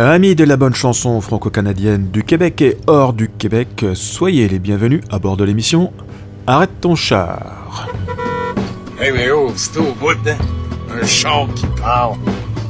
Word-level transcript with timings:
Amis 0.00 0.36
de 0.36 0.44
la 0.44 0.56
bonne 0.56 0.76
chanson 0.76 1.20
franco-canadienne 1.20 2.08
du 2.12 2.22
Québec 2.22 2.62
et 2.62 2.76
hors 2.86 3.12
du 3.12 3.28
Québec, 3.28 3.84
soyez 3.94 4.46
les 4.46 4.60
bienvenus 4.60 5.00
à 5.10 5.18
bord 5.18 5.36
de 5.36 5.42
l'émission 5.42 5.92
Arrête 6.46 6.70
ton 6.80 6.94
char. 6.94 7.88
Hey, 9.00 9.10
mais 9.10 9.28
oh, 9.32 9.50
c'est 9.56 9.76
au 9.76 9.92
bout, 9.94 10.16
hein? 10.28 10.36
Un 10.88 11.04
char 11.04 11.48
qui 11.52 11.66
parle. 11.82 12.16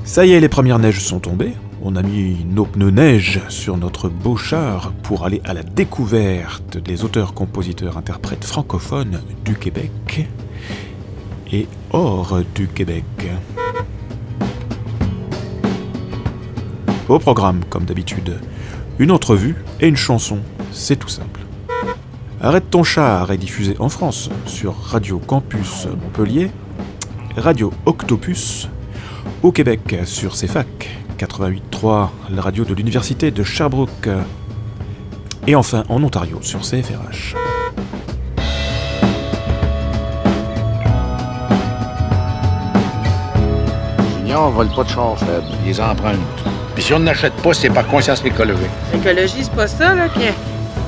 Ça 0.04 0.24
y 0.24 0.32
est, 0.32 0.40
les 0.40 0.48
premières 0.48 0.78
neiges 0.78 1.00
sont 1.00 1.20
tombées. 1.20 1.52
On 1.82 1.96
a 1.96 2.02
mis 2.02 2.46
nos 2.46 2.64
pneus 2.64 2.92
neige 2.92 3.42
sur 3.50 3.76
notre 3.76 4.08
beau 4.08 4.38
char 4.38 4.94
pour 5.02 5.26
aller 5.26 5.42
à 5.44 5.52
la 5.52 5.62
découverte 5.62 6.78
des 6.78 7.04
auteurs, 7.04 7.34
compositeurs, 7.34 7.98
interprètes 7.98 8.44
francophones 8.44 9.20
du 9.44 9.54
Québec 9.54 10.26
et 11.52 11.66
hors 11.90 12.38
du 12.54 12.68
Québec. 12.68 13.04
Au 17.08 17.18
programme, 17.18 17.60
comme 17.70 17.84
d'habitude, 17.84 18.38
une 18.98 19.10
entrevue 19.10 19.56
et 19.80 19.88
une 19.88 19.96
chanson, 19.96 20.40
c'est 20.72 20.96
tout 20.96 21.08
simple. 21.08 21.40
Arrête 22.40 22.70
ton 22.70 22.82
char 22.82 23.32
est 23.32 23.38
diffusé 23.38 23.76
en 23.78 23.88
France 23.88 24.28
sur 24.46 24.76
Radio 24.76 25.18
Campus 25.18 25.86
Montpellier, 25.86 26.50
Radio 27.36 27.72
Octopus, 27.86 28.68
au 29.42 29.52
Québec 29.52 29.96
sur 30.04 30.34
CFAC 30.34 30.90
88.3, 31.18 32.08
la 32.30 32.42
radio 32.42 32.64
de 32.64 32.74
l'Université 32.74 33.30
de 33.30 33.42
Sherbrooke, 33.42 34.08
et 35.46 35.54
enfin 35.54 35.84
en 35.88 36.02
Ontario 36.02 36.38
sur 36.42 36.60
CFRH. 36.60 37.34
Vole 44.54 44.68
pas 44.68 44.84
de 44.84 44.88
char 44.88 45.18
faible, 45.18 45.46
les. 45.66 46.57
Puis 46.78 46.86
si 46.86 46.94
on 46.94 47.00
n'achète 47.00 47.32
pas, 47.42 47.52
c'est 47.52 47.70
par 47.70 47.88
conscience 47.88 48.24
écologique. 48.24 48.70
L'écologie, 48.92 49.42
c'est 49.42 49.52
pas 49.52 49.66
ça, 49.66 49.96
là, 49.96 50.08
qui 50.08 50.20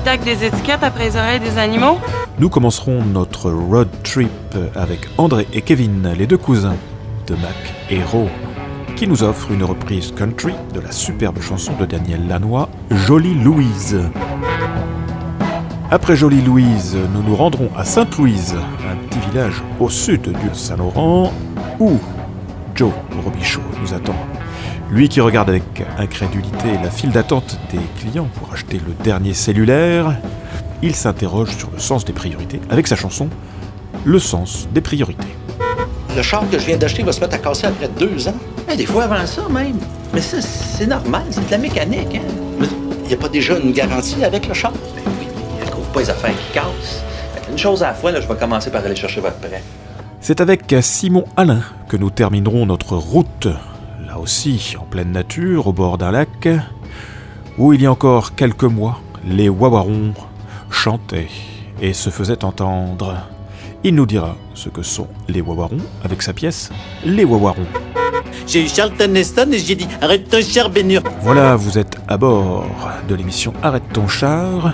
tac 0.05 0.23
des 0.23 0.45
étiquettes 0.45 0.83
après 0.83 1.09
les 1.09 1.17
oreilles 1.17 1.41
des 1.41 1.57
animaux? 1.57 1.99
Nous 2.39 2.47
commencerons 2.47 3.03
notre 3.03 3.51
road 3.51 3.89
trip 4.01 4.31
avec 4.73 5.01
André 5.17 5.49
et 5.51 5.61
Kevin, 5.61 6.13
les 6.17 6.27
deux 6.27 6.37
cousins 6.37 6.77
de 7.27 7.33
Mac 7.33 7.73
Hero, 7.89 8.29
qui 8.95 9.05
nous 9.05 9.21
offrent 9.21 9.51
une 9.51 9.65
reprise 9.65 10.13
country 10.17 10.53
de 10.73 10.79
la 10.79 10.93
superbe 10.93 11.41
chanson 11.41 11.73
de 11.77 11.85
Daniel 11.85 12.25
Lanois, 12.25 12.69
Jolie 12.89 13.35
Louise. 13.35 13.99
Après 15.91 16.15
Jolie 16.15 16.41
Louise, 16.41 16.95
nous 17.13 17.21
nous 17.21 17.35
rendrons 17.35 17.69
à 17.75 17.83
Sainte-Louise, 17.83 18.55
un 18.89 18.95
petit 19.07 19.19
village 19.29 19.61
au 19.77 19.89
sud 19.89 20.21
du 20.21 20.49
Saint-Laurent, 20.53 21.33
où 21.81 21.99
Joe 22.75 22.93
Robichaud 23.25 23.59
nous 23.81 23.93
attend. 23.93 24.15
Lui 24.91 25.07
qui 25.07 25.21
regarde 25.21 25.47
avec 25.47 25.63
incrédulité 25.97 26.73
la 26.83 26.91
file 26.91 27.11
d'attente 27.11 27.57
des 27.71 27.79
clients 27.97 28.27
pour 28.37 28.51
acheter 28.51 28.77
le 28.85 28.93
dernier 29.05 29.33
cellulaire, 29.33 30.17
il 30.81 30.93
s'interroge 30.95 31.55
sur 31.55 31.71
le 31.71 31.79
sens 31.79 32.03
des 32.03 32.11
priorités 32.11 32.59
avec 32.69 32.87
sa 32.87 32.97
chanson 32.97 33.29
Le 34.03 34.19
sens 34.19 34.67
des 34.73 34.81
priorités. 34.81 35.33
Le 36.13 36.21
char 36.21 36.43
que 36.49 36.59
je 36.59 36.65
viens 36.65 36.75
d'acheter 36.75 37.03
va 37.03 37.13
se 37.13 37.21
mettre 37.21 37.35
à 37.35 37.37
casser 37.37 37.67
après 37.67 37.87
deux 37.87 38.27
ans. 38.27 38.35
Eh, 38.69 38.75
des 38.75 38.85
fois 38.85 39.05
avant 39.05 39.25
ça 39.25 39.47
même. 39.49 39.79
Mais 40.13 40.19
ça, 40.19 40.41
c'est 40.41 40.87
normal, 40.87 41.23
c'est 41.29 41.45
de 41.45 41.51
la 41.51 41.57
mécanique. 41.57 42.15
Hein? 42.15 42.65
Il 43.05 43.07
n'y 43.07 43.13
a 43.13 43.17
pas 43.17 43.29
déjà 43.29 43.57
une 43.59 43.71
garantie 43.71 44.21
avec 44.25 44.45
le 44.45 44.53
char? 44.53 44.73
Ben 44.73 45.03
oui, 45.21 45.27
il 45.57 45.65
ne 45.65 45.71
trouve 45.71 45.85
pas 45.93 46.01
les 46.01 46.09
affaires 46.09 46.31
qui 46.31 46.53
cassent. 46.53 47.01
Une 47.49 47.57
chose 47.57 47.81
à 47.81 47.87
la 47.87 47.93
fois, 47.93 48.11
là, 48.11 48.19
je 48.19 48.27
vais 48.27 48.35
commencer 48.35 48.69
par 48.69 48.83
aller 48.83 48.95
chercher 48.95 49.21
votre 49.21 49.37
prêt. 49.37 49.63
C'est 50.19 50.41
avec 50.41 50.75
Simon 50.81 51.23
Alain 51.37 51.61
que 51.87 51.95
nous 51.95 52.09
terminerons 52.09 52.65
notre 52.65 52.97
route, 52.97 53.47
aussi 54.21 54.75
en 54.79 54.83
pleine 54.83 55.11
nature, 55.11 55.67
au 55.67 55.73
bord 55.73 55.97
d'un 55.97 56.11
lac, 56.11 56.47
où 57.57 57.73
il 57.73 57.81
y 57.81 57.85
a 57.87 57.91
encore 57.91 58.35
quelques 58.35 58.63
mois, 58.63 59.01
les 59.25 59.49
Wawarons 59.49 60.13
chantaient 60.69 61.29
et 61.81 61.93
se 61.93 62.11
faisaient 62.11 62.45
entendre. 62.45 63.17
Il 63.83 63.95
nous 63.95 64.05
dira 64.05 64.35
ce 64.53 64.69
que 64.69 64.83
sont 64.83 65.07
les 65.27 65.41
Wawarons 65.41 65.81
avec 66.03 66.21
sa 66.21 66.33
pièce 66.33 66.69
Les 67.03 67.25
Wawarons. 67.25 67.65
J'ai 68.45 68.63
eu 68.63 68.67
Charlton 68.67 69.15
Heston 69.15 69.49
et 69.51 69.59
j'ai 69.59 69.75
dit 69.75 69.87
arrête 70.01 70.29
ton 70.29 70.41
char 70.41 70.69
Bénur. 70.69 71.01
Voilà, 71.21 71.55
vous 71.55 71.79
êtes 71.79 71.97
à 72.07 72.17
bord 72.17 72.65
de 73.09 73.15
l'émission 73.15 73.53
Arrête 73.63 73.91
ton 73.91 74.07
char. 74.07 74.73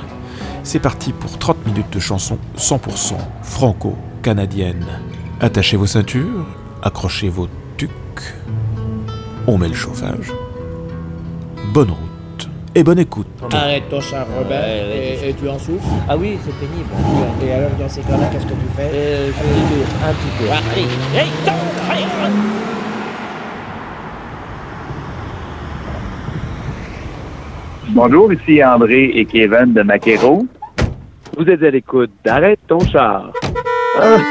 C'est 0.64 0.80
parti 0.80 1.14
pour 1.14 1.38
30 1.38 1.66
minutes 1.66 1.94
de 1.94 2.00
chansons 2.00 2.38
100% 2.58 3.14
franco-canadienne. 3.44 4.86
Attachez 5.40 5.78
vos 5.78 5.86
ceintures, 5.86 6.46
accrochez 6.84 7.30
vos 7.30 7.48
tucs. 7.78 7.90
On 9.48 9.58
met 9.58 9.70
le 9.70 9.74
chauffage. 9.74 10.32
Bonne 11.74 11.90
route 11.92 12.50
et 12.76 12.84
bonne 12.84 13.00
écoute. 13.00 13.28
Arrête 13.54 13.88
ton 13.90 14.02
char, 14.02 14.26
Robert, 14.38 14.68
et, 14.68 15.30
et 15.30 15.34
tu 15.34 15.48
en 15.48 15.58
souffres 15.58 15.88
Ah 16.10 16.18
oui, 16.18 16.38
c'est 16.44 16.54
pénible. 16.60 16.90
Et 17.46 17.52
alors, 17.54 17.70
dans 17.80 17.88
ces 17.88 18.02
cas-là, 18.02 18.28
qu'est-ce 18.32 18.44
que 18.46 18.50
tu 18.50 18.68
fais? 18.76 18.92
Euh, 18.94 19.32
je 19.32 20.06
un 20.06 20.14
petit 20.14 20.32
peu. 20.38 20.46
Allez, 20.52 20.88
hey, 21.18 21.30
tombe, 21.46 21.56
hey, 21.90 22.04
hey. 22.04 22.08
Bonjour, 27.90 28.32
ici 28.34 28.62
André 28.64 29.06
et 29.16 29.26
Kevin 29.26 29.74
de 29.74 29.82
Maquero. 29.82 30.46
Vous 31.38 31.46
êtes 31.46 31.64
à 31.64 31.70
l'écoute 31.72 32.12
d'Arrête 32.24 32.60
ton 32.68 32.80
char. 32.82 33.32
Ouais. 33.98 34.22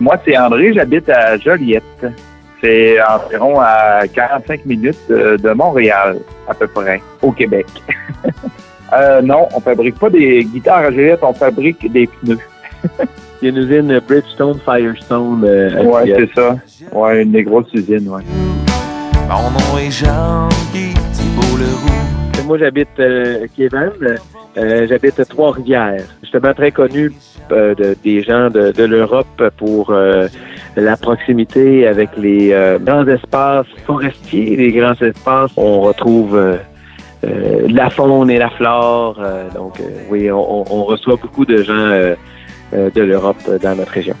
Moi, 0.00 0.16
c'est 0.24 0.36
André, 0.38 0.72
j'habite 0.72 1.08
à 1.10 1.36
Joliette. 1.36 1.84
C'est 2.62 2.96
environ 3.02 3.60
à 3.60 4.00
45 4.12 4.66
minutes 4.66 4.98
de, 5.08 5.36
de 5.36 5.50
Montréal, 5.52 6.18
à 6.48 6.54
peu 6.54 6.66
près, 6.66 7.00
au 7.22 7.32
Québec. 7.32 7.66
Euh, 8.92 9.22
non, 9.22 9.46
on 9.54 9.60
fabrique 9.60 9.96
pas 10.00 10.10
des 10.10 10.42
guitares 10.42 10.78
à 10.78 10.90
Joliette, 10.90 11.20
on 11.22 11.32
fabrique 11.32 11.92
des 11.92 12.08
pneus. 12.08 12.40
Il 13.40 13.44
y 13.44 13.46
a 13.46 13.50
une 13.50 13.58
usine 13.58 14.00
Bridgestone 14.00 14.58
Firestone. 14.64 15.44
euh, 15.44 15.84
Ouais, 15.84 16.12
c'est 16.18 16.34
ça. 16.34 16.56
Ouais, 16.90 17.22
une 17.22 17.30
des 17.30 17.44
grosses 17.44 17.72
usines, 17.72 18.08
ouais. 18.08 18.22
Mon 19.28 19.50
nom 19.52 19.78
est 19.78 19.92
Jean-Guy 19.92 20.92
Thibault-Leroux. 21.12 22.46
Moi, 22.48 22.58
j'habite 22.58 22.88
euh, 22.98 23.46
Kevin. 23.56 23.92
Euh, 24.58 24.86
j'habite 24.88 25.18
à 25.20 25.24
Trois-Rivières. 25.24 26.04
Justement 26.22 26.52
très 26.54 26.72
connu 26.72 27.12
euh, 27.52 27.74
de- 27.74 27.96
des 28.02 28.22
gens 28.22 28.50
de, 28.50 28.72
de 28.72 28.84
l'Europe 28.84 29.42
pour 29.56 29.90
euh, 29.90 30.26
la 30.76 30.96
proximité 30.96 31.86
avec 31.86 32.10
les 32.16 32.52
euh, 32.52 32.78
grands 32.78 33.06
espaces 33.06 33.66
forestiers, 33.86 34.56
les 34.56 34.72
grands 34.72 34.94
espaces. 35.00 35.52
On 35.56 35.80
retrouve 35.82 36.36
euh, 36.36 36.56
euh, 37.24 37.66
la 37.68 37.90
faune 37.90 38.30
et 38.30 38.38
la 38.38 38.50
flore. 38.50 39.18
euh, 39.22 39.48
donc, 39.54 39.78
euh, 39.80 39.84
oui, 40.10 40.30
on, 40.32 40.64
on- 40.72 40.84
reçoit 40.84 41.16
beaucoup 41.16 41.44
de 41.44 41.62
gens 41.62 41.72
euh, 41.74 42.14
euh, 42.74 42.90
de 42.90 43.02
l'Europe 43.02 43.36
dans 43.62 43.76
notre 43.76 43.92
région. 43.92 44.14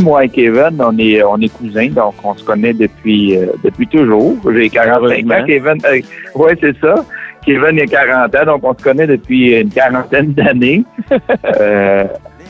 Moi 0.00 0.24
et 0.26 0.28
Kevin, 0.28 0.76
on 0.80 0.96
est, 0.98 1.22
on 1.24 1.36
est 1.40 1.48
cousins, 1.48 1.88
donc 1.88 2.14
on 2.22 2.32
se 2.36 2.44
connaît 2.44 2.72
depuis, 2.72 3.36
euh, 3.36 3.46
depuis 3.64 3.88
toujours. 3.88 4.36
J'ai 4.54 4.70
45 4.70 5.24
ans. 5.40 5.44
Kevin, 5.44 5.78
euh, 5.84 6.00
ouais, 6.36 6.56
c'est 6.60 6.78
ça. 6.80 7.04
Kevin, 7.44 7.70
il 7.76 7.82
a 7.82 7.86
40 7.86 8.34
ans, 8.36 8.44
donc 8.46 8.60
on 8.64 8.74
se 8.76 8.82
connaît 8.82 9.06
depuis 9.06 9.58
une 9.60 9.70
quarantaine 9.70 10.32
d'années. 10.32 10.84
Euh, 11.60 12.04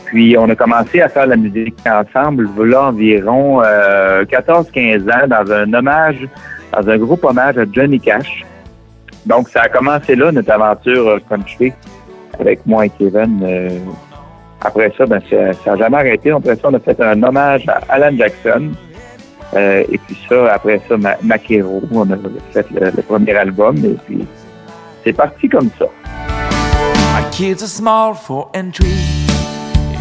puis 0.07 0.37
on 0.39 0.49
a 0.49 0.55
commencé 0.57 1.01
à 1.03 1.09
faire 1.09 1.27
la 1.27 1.37
musique 1.37 1.75
ensemble, 1.87 2.47
voilà 2.57 2.85
environ 2.85 3.63
euh, 3.63 4.25
14-15 4.25 5.03
ans, 5.13 5.27
dans 5.29 5.53
un 5.53 5.73
hommage, 5.75 6.27
dans 6.73 6.89
un 6.89 6.97
groupe 6.99 7.23
hommage 7.25 7.59
à 7.59 7.65
Johnny 7.71 8.01
Cash. 8.01 8.45
Donc 9.27 9.49
ça 9.51 9.63
a 9.63 9.69
commencé 9.69 10.17
là, 10.17 10.33
notre 10.33 10.51
aventure 10.51 11.09
euh, 11.09 11.19
country, 11.29 11.73
avec 12.41 12.65
moi 12.67 12.87
et 12.87 12.91
Kevin. 12.91 13.41
euh, 13.45 13.69
après 14.63 14.93
ça, 14.97 15.05
ben, 15.07 15.21
ça 15.31 15.71
n'a 15.71 15.77
jamais 15.77 15.97
arrêté. 15.99 16.31
Après 16.33 16.57
ça, 16.57 16.63
on 16.71 16.75
a 16.75 16.81
fait 16.81 17.01
un 17.01 17.23
hommage 17.23 17.65
à 17.69 17.81
Alan 17.91 18.17
Jackson. 18.17 18.71
Euh, 19.55 19.85
et 19.91 19.99
puis 19.99 20.19
ça, 20.29 20.53
après 20.55 20.81
ça, 20.89 20.97
Ma- 20.97 21.17
Maquero, 21.23 21.83
on 21.93 22.11
a 22.11 22.17
fait 22.53 22.67
le, 22.73 22.87
le 22.97 23.03
premier 23.03 23.35
album. 23.35 23.77
Et 23.79 23.97
puis, 24.07 24.27
c'est 25.09 25.17
parti 25.17 25.49
comme 25.49 25.71
ça. 25.79 25.87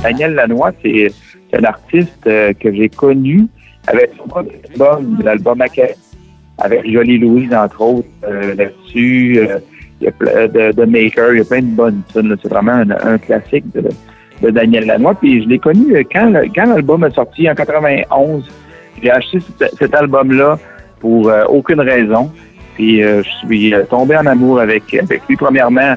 Daniel 0.04 0.34
Lanois, 0.34 0.72
c'est 0.84 1.08
un 1.54 1.64
artiste 1.64 2.28
euh, 2.28 2.52
que 2.52 2.74
j'ai 2.74 2.90
connu 2.90 3.48
avec 3.88 4.12
son 4.18 4.28
premier 4.28 4.60
album, 4.70 5.18
l'album 5.24 5.62
avec 5.62 6.92
Jolie 6.92 7.20
Louise, 7.20 7.54
entre 7.54 7.82
autres, 7.82 8.08
euh, 8.26 8.54
là-dessus. 8.56 9.40
Euh, 9.40 9.60
il 10.02 10.06
y 10.06 10.08
a 10.10 10.12
plein 10.12 10.48
de, 10.48 10.74
de 10.74 10.84
Maker, 10.84 11.34
il 11.34 11.38
y 11.38 11.42
a 11.42 11.46
plein 11.46 11.62
de 11.62 11.74
bonnes 11.74 12.02
tunes. 12.12 12.36
C'est 12.42 12.50
vraiment 12.50 12.74
un, 12.74 12.92
un 12.92 13.18
classique 13.18 13.64
de, 13.74 13.88
de 14.42 14.50
Daniel 14.50 14.88
Lanois. 14.88 15.16
Puis 15.16 15.44
je 15.44 15.48
l'ai 15.48 15.60
connu 15.60 15.96
euh, 15.96 16.04
quand, 16.12 16.34
quand 16.54 16.66
l'album 16.66 17.06
est 17.06 17.16
sorti 17.16 17.50
en 17.50 17.56
91. 17.56 18.44
J'ai 19.02 19.12
acheté 19.12 19.40
cet, 19.40 19.74
cet 19.78 19.96
album-là 19.96 20.60
pour 21.00 21.30
euh, 21.30 21.46
aucune 21.46 21.80
raison. 21.80 22.30
Puis 22.78 23.02
euh, 23.02 23.24
je 23.24 23.30
suis 23.48 23.74
euh, 23.74 23.84
tombé 23.86 24.16
en 24.16 24.28
amour 24.28 24.60
avec, 24.60 24.94
avec 24.94 25.24
lui, 25.28 25.36
premièrement, 25.36 25.96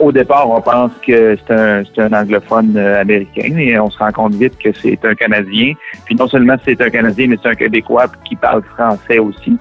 au 0.00 0.10
départ, 0.10 0.50
on 0.50 0.60
pense 0.60 0.90
que 1.06 1.38
c'est 1.46 2.00
un, 2.00 2.12
anglophone 2.12 2.76
euh, 2.76 3.00
américain 3.00 3.56
et 3.56 3.78
on 3.78 3.88
se 3.88 3.96
rend 3.98 4.10
compte 4.10 4.34
vite 4.34 4.58
que 4.58 4.70
c'est 4.72 4.98
un 5.04 5.14
Canadien. 5.14 5.74
Puis 6.04 6.16
non 6.16 6.26
seulement 6.26 6.56
c'est 6.64 6.80
un 6.80 6.90
Canadien, 6.90 7.28
mais 7.28 7.38
c'est 7.40 7.50
un 7.50 7.54
Québécois 7.54 8.06
qui 8.24 8.34
parle 8.34 8.64
français 8.74 9.20
aussi. 9.20 9.56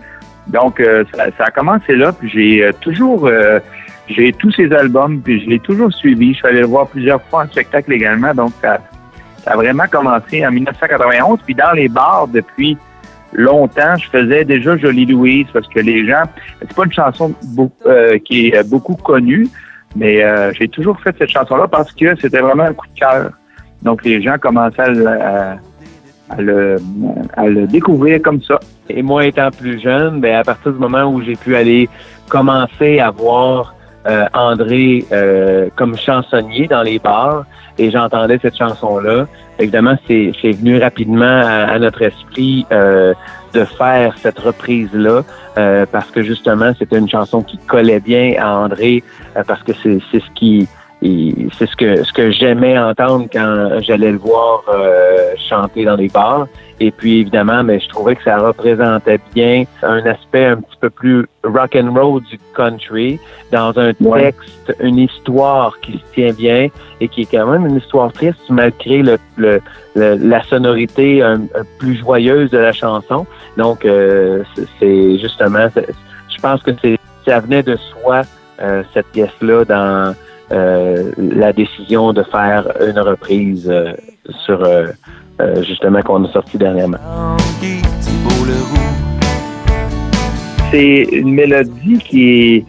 Donc, 0.48 0.81
ça, 1.14 1.44
a 1.44 1.52
commencé 1.52 1.94
là, 1.94 2.14
puis 2.14 2.30
j'ai 2.30 2.72
toujours... 2.80 3.30
j'ai 4.08 4.31
tous 4.31 4.52
ses 4.54 4.72
albums, 4.72 5.20
puis 5.20 5.44
je 5.44 5.50
l'ai 5.50 5.60
toujours 5.60 5.92
suivi. 5.92 6.31
Je 6.34 6.38
suis 6.38 6.48
allé 6.48 6.62
le 6.62 6.68
voir 6.68 6.88
plusieurs 6.88 7.22
fois 7.24 7.44
en 7.44 7.48
spectacle 7.48 7.92
également. 7.92 8.34
Donc, 8.34 8.54
ça, 8.62 8.80
ça 9.44 9.52
a 9.52 9.56
vraiment 9.58 9.84
commencé 9.92 10.48
en 10.48 10.52
1991. 10.52 11.40
Puis 11.46 11.54
dans 11.54 11.74
les 11.74 11.90
bars, 11.90 12.30
depuis 12.30 12.78
longtemps, 13.33 13.95
je 13.97 14.09
faisais 14.09 14.45
déjà 14.45 14.77
Jolie 14.77 15.06
Louise 15.06 15.47
parce 15.53 15.68
que 15.68 15.79
les 15.79 16.07
gens... 16.07 16.24
C'est 16.59 16.74
pas 16.74 16.85
une 16.85 16.94
chanson 16.94 17.33
euh, 17.85 18.18
qui 18.19 18.47
est 18.47 18.57
euh, 18.57 18.63
beaucoup 18.63 18.95
connue, 18.95 19.47
mais 19.95 20.24
euh, 20.24 20.51
j'ai 20.53 20.68
toujours 20.68 21.00
fait 21.00 21.15
cette 21.18 21.29
chanson-là 21.29 21.68
parce 21.68 21.91
que 21.91 22.15
c'était 22.19 22.39
vraiment 22.39 22.63
un 22.63 22.74
coup 22.74 22.88
de 22.94 23.00
cœur. 23.00 23.31
Donc, 23.81 24.03
les 24.03 24.21
gens 24.21 24.38
commençaient 24.39 24.81
à, 25.07 25.57
le- 26.39 27.68
découvrir 27.68 28.21
comme 28.21 28.41
ça. 28.41 28.59
Et 28.89 29.01
moi, 29.03 29.25
étant 29.25 29.51
plus 29.51 29.79
jeune, 29.79 30.19
ben, 30.19 30.35
à 30.35 30.44
partir 30.44 30.71
du 30.71 30.79
moment 30.79 31.06
où 31.06 31.21
j'ai 31.21 31.35
pu 31.35 31.56
aller 31.56 31.89
commencer 32.27 33.00
à 33.00 33.12
voir 33.12 33.75
euh, 34.07 34.25
André 34.33 35.06
comme 35.75 35.95
chansonnier 35.97 36.68
dans 36.68 36.81
les 36.81 36.97
bars 37.00 37.45
et 37.77 37.91
j'entendais 37.91 38.39
cette 38.41 38.57
chanson-là, 38.57 39.27
évidemment, 39.59 39.95
c'est 40.07 40.31
venu 40.44 40.80
rapidement 40.80 41.25
à, 41.25 41.77
notre 41.80 42.01
esprit 42.01 42.65
euh, 42.71 43.13
de 43.54 43.63
faire 43.65 44.15
cette 44.18 44.39
reprise-là 44.39 45.24
euh, 45.57 45.86
parce 45.92 46.09
que 46.12 46.21
justement, 46.24 46.74
c'était 46.77 46.98
une 46.98 47.09
chanson 47.09 47.42
qui 47.42 47.57
collait 47.57 48.00
bien 48.00 48.33
à 48.39 48.57
André 48.57 49.04
euh, 49.36 49.44
parce 49.45 49.63
que 49.63 49.71
c'est 49.83 50.00
ce 50.12 50.31
qui 50.36 50.68
c'est 51.02 51.66
ce 51.68 51.76
que 51.76 52.04
ce 52.04 52.12
que 52.12 52.32
j'aimais 52.32 52.78
entendre 52.78 53.28
quand 53.32 53.80
j'allais 53.82 54.12
le 54.12 54.18
voir 54.18 54.64
euh, 54.70 55.34
chanter 55.50 55.86
dans 55.86 55.96
les 55.96 56.08
bars. 56.10 56.48
Et 56.80 56.92
puis 56.92 57.22
évidemment, 57.22 57.64
mais 57.64 57.80
je 57.80 57.90
trouvais 57.90 58.16
que 58.16 58.24
ça 58.24 58.38
représentait 58.38 59.20
bien 59.34 59.64
un 59.82 60.06
aspect 60.06 60.46
un 60.46 60.58
petit 60.58 60.78
peu 60.80 60.90
plus 60.92 61.26
rock 61.44 61.76
and 61.76 61.92
roll 61.94 62.22
du 62.24 62.38
country 62.56 63.20
dans 63.52 63.78
un 63.80 63.94
Ouais. 64.00 64.26
texte, 64.32 64.76
une 64.80 64.98
histoire 65.00 65.80
qui 65.82 65.94
se 65.94 66.14
tient 66.14 66.34
bien 66.34 66.68
et 67.02 67.08
qui 67.08 67.22
est 67.24 67.32
quand 67.32 67.48
même 67.48 67.66
une 67.66 67.78
histoire 67.78 68.12
triste 68.14 68.40
malgré 68.50 69.02
le, 69.02 69.18
le- 69.38 69.60
le- 69.96 70.16
la 70.18 70.44
sonorité 70.44 71.24
un, 71.24 71.42
un 71.56 71.64
plus 71.80 71.96
joyeuse 71.98 72.52
de 72.52 72.60
la 72.60 72.74
chanson. 72.74 73.26
Donc 73.58 73.84
euh, 73.86 74.44
c'est- 74.80 75.18
justement, 75.18 75.68
je 75.76 76.42
pense 76.42 76.62
que 76.62 76.72
c'est 76.82 76.98
ça 77.26 77.40
venait 77.40 77.64
de 77.64 77.76
soi 77.76 78.22
euh, 78.62 78.84
cette 78.94 79.08
pièce-là 79.08 79.66
dans 79.66 80.16
euh, 80.52 81.12
la 81.18 81.52
décision 81.52 82.14
de 82.14 82.24
faire 82.24 82.72
une 82.80 83.00
reprise 83.00 83.70
euh, 83.70 83.92
sur 84.46 84.64
euh, 84.64 84.88
justement 85.64 86.02
qu'on 86.02 86.24
a 86.24 86.32
sorti 86.32 86.58
dernièrement. 86.58 86.98
C'est 90.72 91.02
une 91.12 91.34
mélodie 91.34 91.98
qui 91.98 92.30
est, 92.30 92.66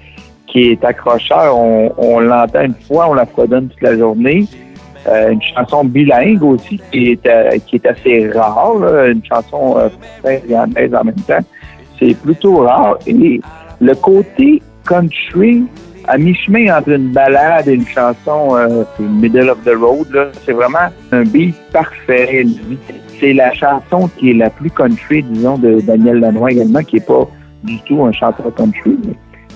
qui 0.49 0.71
est 0.71 0.85
accrocheur. 0.85 1.57
On, 1.57 2.19
l'entend 2.19 2.63
une 2.63 2.75
fois, 2.75 3.09
on 3.11 3.15
la 3.15 3.27
fredonne 3.27 3.69
toute 3.69 3.83
la 3.83 3.97
journée. 3.97 4.47
Une 5.07 5.41
chanson 5.41 5.85
bilingue 5.85 6.43
aussi 6.43 6.81
qui 6.91 7.13
est, 7.13 7.65
qui 7.67 7.77
est 7.77 7.87
assez 7.87 8.29
rare. 8.31 9.07
Une 9.07 9.25
chanson 9.25 9.77
française 10.21 10.95
en 10.95 11.05
même 11.05 11.15
temps. 11.27 11.45
C'est 11.99 12.15
plutôt 12.15 12.59
rare. 12.59 12.99
Et 13.07 13.41
le 13.81 13.95
côté 13.95 14.63
country, 14.87 15.65
à 16.09 16.19
mi-chemin 16.19 16.77
entre 16.79 16.91
une 16.91 17.13
balade 17.13 17.69
et 17.69 17.75
une 17.75 17.87
chanson 17.87 18.57
euh, 18.57 18.85
middle 18.99 19.51
of 19.51 19.59
the 19.65 19.75
road, 19.77 20.07
là, 20.13 20.27
c'est 20.45 20.53
vraiment 20.53 20.89
un 21.13 21.23
beat 21.25 21.55
parfait. 21.73 22.45
C'est 23.21 23.33
la 23.33 23.53
chanson 23.53 24.09
qui 24.17 24.31
est 24.31 24.35
la 24.35 24.51
plus 24.51 24.71
country, 24.71 25.23
disons, 25.23 25.59
de 25.59 25.81
Daniel 25.81 26.21
Lanois 26.21 26.53
également, 26.53 26.81
qui 26.83 26.97
est 26.99 27.07
pas 27.07 27.29
du 27.65 27.79
tout 27.83 28.03
un 28.05 28.13
chanteur 28.13 28.55
country, 28.55 28.97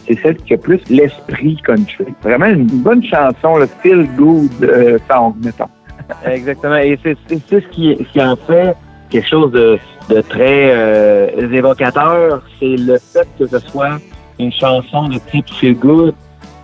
c'est 0.06 0.18
celle 0.20 0.36
qui 0.36 0.54
a 0.54 0.58
plus 0.58 0.80
l'esprit 0.90 1.56
country. 1.64 2.06
Vraiment 2.22 2.46
une 2.46 2.66
bonne 2.66 3.04
chanson, 3.04 3.56
le 3.56 3.66
feel 3.82 4.08
good 4.16 4.50
euh, 4.62 4.98
song, 5.10 5.34
mettons. 5.44 5.68
Exactement. 6.26 6.76
Et 6.76 6.98
c'est 7.02 7.16
c'est- 7.28 7.38
c'est 7.48 7.60
ce 7.62 7.68
qui, 7.68 7.96
ce 7.96 8.12
qui 8.12 8.20
en 8.20 8.34
fait 8.34 8.74
quelque 9.10 9.28
chose 9.28 9.52
de, 9.52 9.78
de 10.10 10.20
très 10.22 10.72
euh, 10.74 11.28
évocateur. 11.52 12.42
C'est 12.58 12.76
le 12.76 12.98
fait 12.98 13.28
que 13.38 13.46
ce 13.46 13.60
soit 13.60 13.98
une 14.40 14.52
chanson 14.52 15.08
de 15.08 15.18
type 15.30 15.48
feel 15.50 15.76
good, 15.76 16.14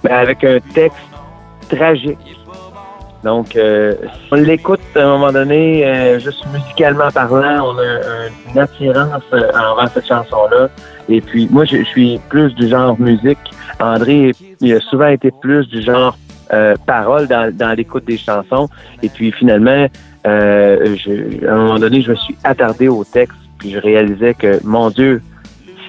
mais 0.04 0.10
avec 0.10 0.44
un 0.44 0.58
texte 0.74 0.98
tragique. 1.68 2.18
Donc, 3.24 3.56
euh, 3.56 3.94
on 4.30 4.36
l'écoute 4.36 4.80
à 4.94 5.00
un 5.02 5.18
moment 5.18 5.32
donné, 5.32 5.84
euh, 5.84 6.18
juste 6.20 6.44
musicalement 6.52 7.10
parlant, 7.10 7.66
on 7.74 7.78
a 7.78 7.82
un- 7.82 8.52
une 8.54 8.58
attirance 8.60 9.22
euh, 9.32 9.50
envers 9.54 9.90
cette 9.92 10.06
chanson-là. 10.06 10.68
Et 11.08 11.20
puis, 11.20 11.48
moi, 11.50 11.64
je, 11.64 11.78
je 11.78 11.82
suis 11.84 12.20
plus 12.28 12.54
du 12.54 12.68
genre 12.68 12.98
musique. 13.00 13.38
André, 13.80 14.32
il 14.60 14.72
a 14.74 14.80
souvent 14.80 15.08
été 15.08 15.30
plus 15.32 15.66
du 15.68 15.82
genre 15.82 16.16
euh, 16.52 16.76
parole 16.86 17.26
dans, 17.26 17.54
dans 17.54 17.76
l'écoute 17.76 18.04
des 18.06 18.16
chansons. 18.18 18.68
Et 19.02 19.08
puis, 19.08 19.32
finalement, 19.32 19.86
euh, 20.26 20.96
je- 20.96 21.44
à 21.46 21.52
un 21.54 21.58
moment 21.58 21.78
donné, 21.80 22.02
je 22.02 22.10
me 22.12 22.16
suis 22.16 22.36
attardé 22.44 22.86
au 22.88 23.04
texte, 23.04 23.36
puis 23.58 23.72
je 23.72 23.78
réalisais 23.78 24.32
que, 24.34 24.60
mon 24.64 24.90
Dieu, 24.90 25.20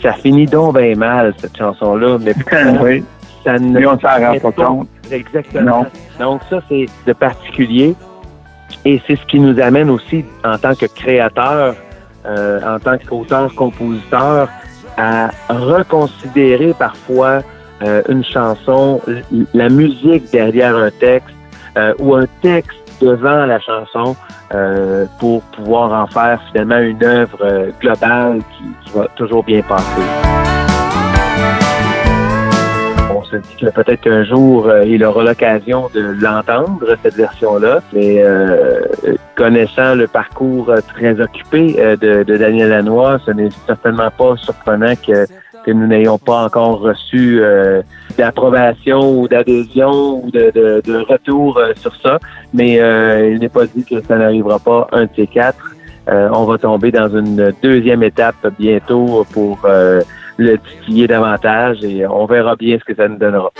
ça 0.01 0.13
finit 0.13 0.47
donc 0.47 0.77
bien 0.77 0.95
mal, 0.95 1.33
cette 1.37 1.55
chanson-là, 1.57 2.17
mais 2.19 2.33
oui. 2.81 3.03
Ça 3.49 3.59
ne 3.59 3.79
Mais 3.79 3.85
on 3.85 3.99
s'en 3.99 4.07
rend 4.07 4.39
pas 4.39 4.51
compte. 4.51 4.87
Exactement. 5.11 5.85
Donc 6.19 6.41
ça, 6.49 6.59
c'est 6.69 6.85
de 7.07 7.13
particulier. 7.13 7.95
Et 8.85 9.01
c'est 9.07 9.15
ce 9.15 9.25
qui 9.25 9.39
nous 9.39 9.59
amène 9.59 9.89
aussi, 9.89 10.23
en 10.43 10.57
tant 10.57 10.75
que 10.75 10.85
créateur, 10.85 11.75
euh, 12.25 12.59
en 12.75 12.79
tant 12.79 12.97
qu'auteur-compositeur, 12.97 14.49
à 14.97 15.29
reconsidérer 15.49 16.73
parfois 16.77 17.41
euh, 17.81 18.03
une 18.09 18.23
chanson, 18.23 19.01
la 19.53 19.69
musique 19.69 20.29
derrière 20.31 20.75
un 20.75 20.91
texte 20.91 21.35
euh, 21.77 21.93
ou 21.99 22.15
un 22.15 22.25
texte 22.41 22.77
devant 23.01 23.45
la 23.45 23.59
chanson 23.59 24.15
pour 25.19 25.43
pouvoir 25.43 25.93
en 25.93 26.07
faire 26.07 26.41
finalement 26.51 26.79
une 26.79 27.03
œuvre 27.03 27.69
globale 27.79 28.39
qui, 28.57 28.63
qui 28.83 28.97
va 28.97 29.07
toujours 29.15 29.43
bien 29.43 29.61
passer. 29.61 30.68
Se 33.29 33.35
dit 33.37 33.55
que 33.61 33.69
peut-être 33.69 34.01
qu'un 34.01 34.23
jour, 34.23 34.67
euh, 34.67 34.83
il 34.85 35.03
aura 35.03 35.23
l'occasion 35.23 35.87
de 35.93 36.01
l'entendre, 36.19 36.85
cette 37.03 37.13
version-là. 37.15 37.79
Mais 37.93 38.23
euh, 38.23 38.81
connaissant 39.35 39.93
le 39.93 40.07
parcours 40.07 40.69
euh, 40.69 40.77
très 40.95 41.19
occupé 41.21 41.75
euh, 41.77 41.95
de, 41.95 42.37
Daniel 42.37 42.69
Lanois, 42.69 43.19
ce 43.25 43.31
n'est 43.31 43.49
certainement 43.67 44.09
pas 44.17 44.35
surprenant 44.37 44.93
que, 44.95 45.27
que 45.63 45.71
nous 45.71 45.85
n'ayons 45.85 46.17
pas 46.17 46.43
encore 46.45 46.79
reçu 46.79 47.39
euh, 47.41 47.81
d'approbation 48.17 48.99
ou 49.19 49.27
d'adhésion 49.27 50.23
ou 50.23 50.31
de, 50.31 50.51
de- 50.55 50.81
de 50.83 50.97
retour 51.07 51.61
sur 51.75 51.95
ça. 51.97 52.17
Mais 52.53 52.79
euh, 52.79 53.29
il 53.33 53.39
n'est 53.39 53.49
pas 53.49 53.65
dit 53.67 53.83
que 53.85 54.01
ça 54.01 54.17
n'arrivera 54.17 54.57
pas 54.59 54.87
un 54.91 55.03
de 55.03 55.09
ces 55.15 55.27
quatre. 55.27 55.75
On 56.11 56.45
va 56.45 56.57
tomber 56.57 56.89
dans 56.91 57.07
une 57.15 57.53
deuxième 57.61 58.01
étape 58.01 58.35
bientôt 58.57 59.27
pour 59.31 59.59
le 60.39 60.57
titiller 60.57 61.07
davantage 61.07 61.83
et 61.83 62.07
on 62.07 62.25
verra 62.25 62.55
bien 62.55 62.77
ce 62.79 62.85
que 62.85 62.95
ça 62.95 63.07
nous 63.07 63.17
donnera. 63.17 63.51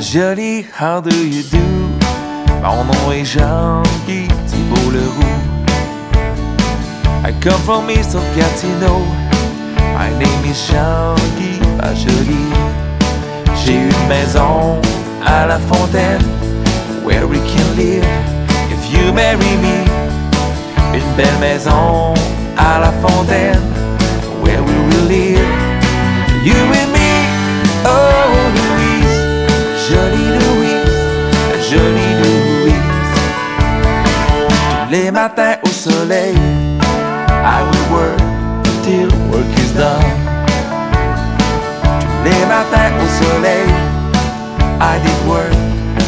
Jolie, 0.00 0.66
how 0.76 1.00
do 1.00 1.14
you 1.14 1.44
do? 1.44 1.58
Mon 2.62 2.84
nom 2.84 3.12
est 3.12 3.24
Jean-Guy 3.24 4.28
Thibault 4.70 4.90
Leroux. 4.90 5.34
I 7.24 7.32
come 7.40 7.60
from 7.62 7.90
east 7.90 8.14
of 8.14 8.22
Gatineau. 8.36 9.00
My 9.94 10.10
name 10.18 10.44
is 10.44 10.58
Jean-Guy 10.68 11.58
Bajoli. 11.78 12.44
J'ai 13.56 13.74
une 13.74 14.08
maison 14.08 14.80
à 15.26 15.46
la 15.46 15.58
fontaine 15.58 16.22
where 17.04 17.26
we 17.26 17.38
can 17.38 17.76
live 17.76 18.04
if 18.70 18.92
you 18.92 19.12
marry 19.12 19.56
me. 19.58 19.84
Une 20.94 21.16
belle 21.16 21.38
maison 21.40 22.14
à 22.56 22.78
la 22.78 22.92
fontaine 23.02 23.60
where 24.42 24.62
we 24.62 24.74
will 24.88 25.06
live. 25.08 25.48
You 26.44 26.54
and 26.54 26.92
me, 26.92 26.99
matin 35.20 35.56
au 35.66 35.68
soleil. 35.68 36.34
I 37.56 37.58
will 37.68 37.86
work 37.96 38.18
till 38.84 39.10
work 39.30 39.50
is 39.58 39.72
done. 39.74 40.08
Tous 42.00 42.20
les 42.24 42.42
matins 42.52 42.92
au 43.02 43.08
soleil. 43.20 43.68
I 44.80 44.94
did 45.04 45.20
work 45.28 45.56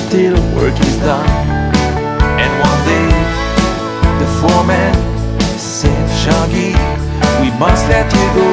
till 0.09 0.37
work 0.57 0.77
is 0.89 0.97
done. 1.09 1.29
And 2.43 2.53
one 2.71 2.83
day, 2.93 3.11
the 4.21 4.29
foreman 4.41 4.95
said, 5.59 6.05
Shaggy, 6.23 6.73
we 7.43 7.49
must 7.61 7.85
let 7.93 8.09
you 8.17 8.27
go. 8.39 8.49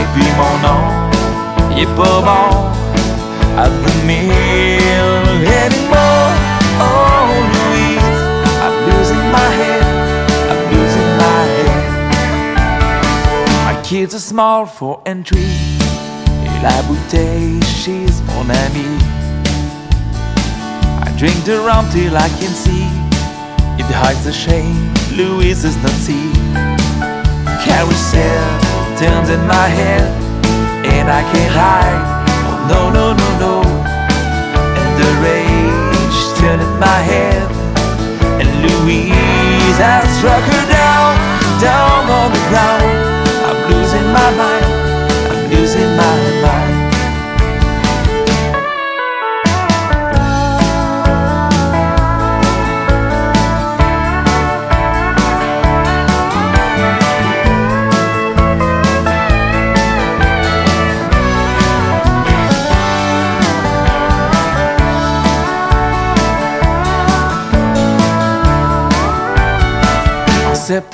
Et 0.00 0.06
puis 0.14 0.28
mon 0.40 0.54
nom, 0.64 0.82
il 1.72 1.82
est 1.82 1.94
pas 1.94 2.20
bon. 2.28 2.46
I've 3.58 3.76
been 3.84 4.30
anymore. 5.62 6.32
Oh. 6.80 7.15
Kids 13.86 14.16
are 14.16 14.18
small, 14.18 14.66
for 14.66 15.00
entry. 15.06 15.46
Et 16.44 16.60
la 16.60 16.82
bouteille, 16.88 17.62
she's 17.62 18.20
mon 18.22 18.50
amie. 18.50 18.98
I 21.06 21.14
drink 21.16 21.44
the 21.44 21.60
rum 21.60 21.86
till 21.92 22.16
I 22.16 22.28
can 22.40 22.50
see. 22.50 22.86
It 23.78 23.86
hides 23.94 24.24
the 24.24 24.32
shame, 24.32 24.92
Louise 25.14 25.62
does 25.62 25.76
not 25.84 25.96
see. 26.06 26.32
Carousel 27.62 28.48
turns 28.98 29.30
in 29.30 29.46
my 29.46 29.68
head, 29.78 30.10
and 30.84 31.08
I 31.08 31.22
can't 31.32 31.54
hide. 31.54 32.02
Oh 32.48 32.58
no, 32.66 32.90
no, 32.90 33.14
no, 33.14 33.28
no. 33.38 33.54
And 34.80 34.90
the 34.98 35.10
rage 35.22 36.18
turned 36.40 36.60
in 36.60 36.74
my 36.80 37.00
head, 37.12 37.46
and 38.40 38.50
Louise 38.66 39.78
has 39.78 40.10
struck 40.18 40.42
her 40.42 40.64
down, 40.74 41.14
down 41.60 42.10
on 42.10 42.32
the 42.32 42.42
ground. 42.50 43.05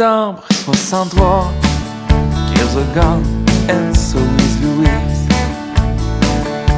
Septembre 0.03 0.43
63, 0.51 1.23
years 2.57 2.75
are 2.75 2.93
gone, 2.93 3.23
and 3.71 3.97
so 3.97 4.19
is. 4.19 5.29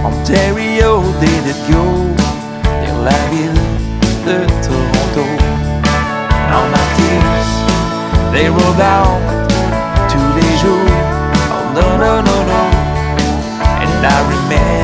Ontario 0.04 1.00
did 1.20 1.46
it 1.46 1.60
go, 1.72 1.84
dans 2.84 3.00
la 3.02 3.16
ville 3.30 3.64
de 4.26 4.44
Toronto. 4.60 5.24
Now 6.50 6.68
my 6.68 6.84
tears, 6.96 7.50
they 8.30 8.46
roll 8.50 8.74
down 8.76 9.16
tous 10.10 10.30
les 10.36 10.50
jours. 10.60 10.92
Oh 11.48 11.72
no, 11.76 11.86
no, 11.96 12.20
no, 12.20 12.36
no. 12.52 12.62
And 13.80 14.04
I 14.04 14.18
remember 14.28 14.83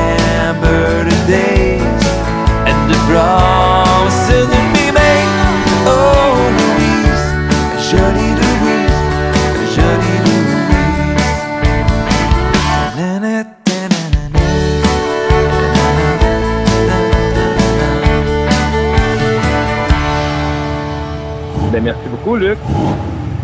beaucoup, 22.31 22.35
Luc. 22.35 22.57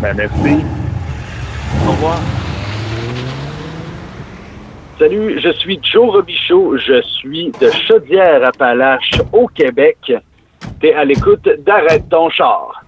Ben, 0.02 0.16
merci. 0.16 0.64
Au 1.86 1.92
revoir. 1.92 2.20
Salut, 5.00 5.40
je 5.40 5.50
suis 5.54 5.80
Joe 5.84 6.10
Robichaud. 6.10 6.78
Je 6.78 7.02
suis 7.02 7.52
de 7.60 7.70
Chaudière-Appalaches 7.88 9.22
au 9.32 9.48
Québec. 9.48 9.98
T'es 10.80 10.94
à 10.94 11.04
l'écoute 11.06 11.48
d'Arrête 11.66 12.08
ton 12.10 12.30
char. 12.30 12.84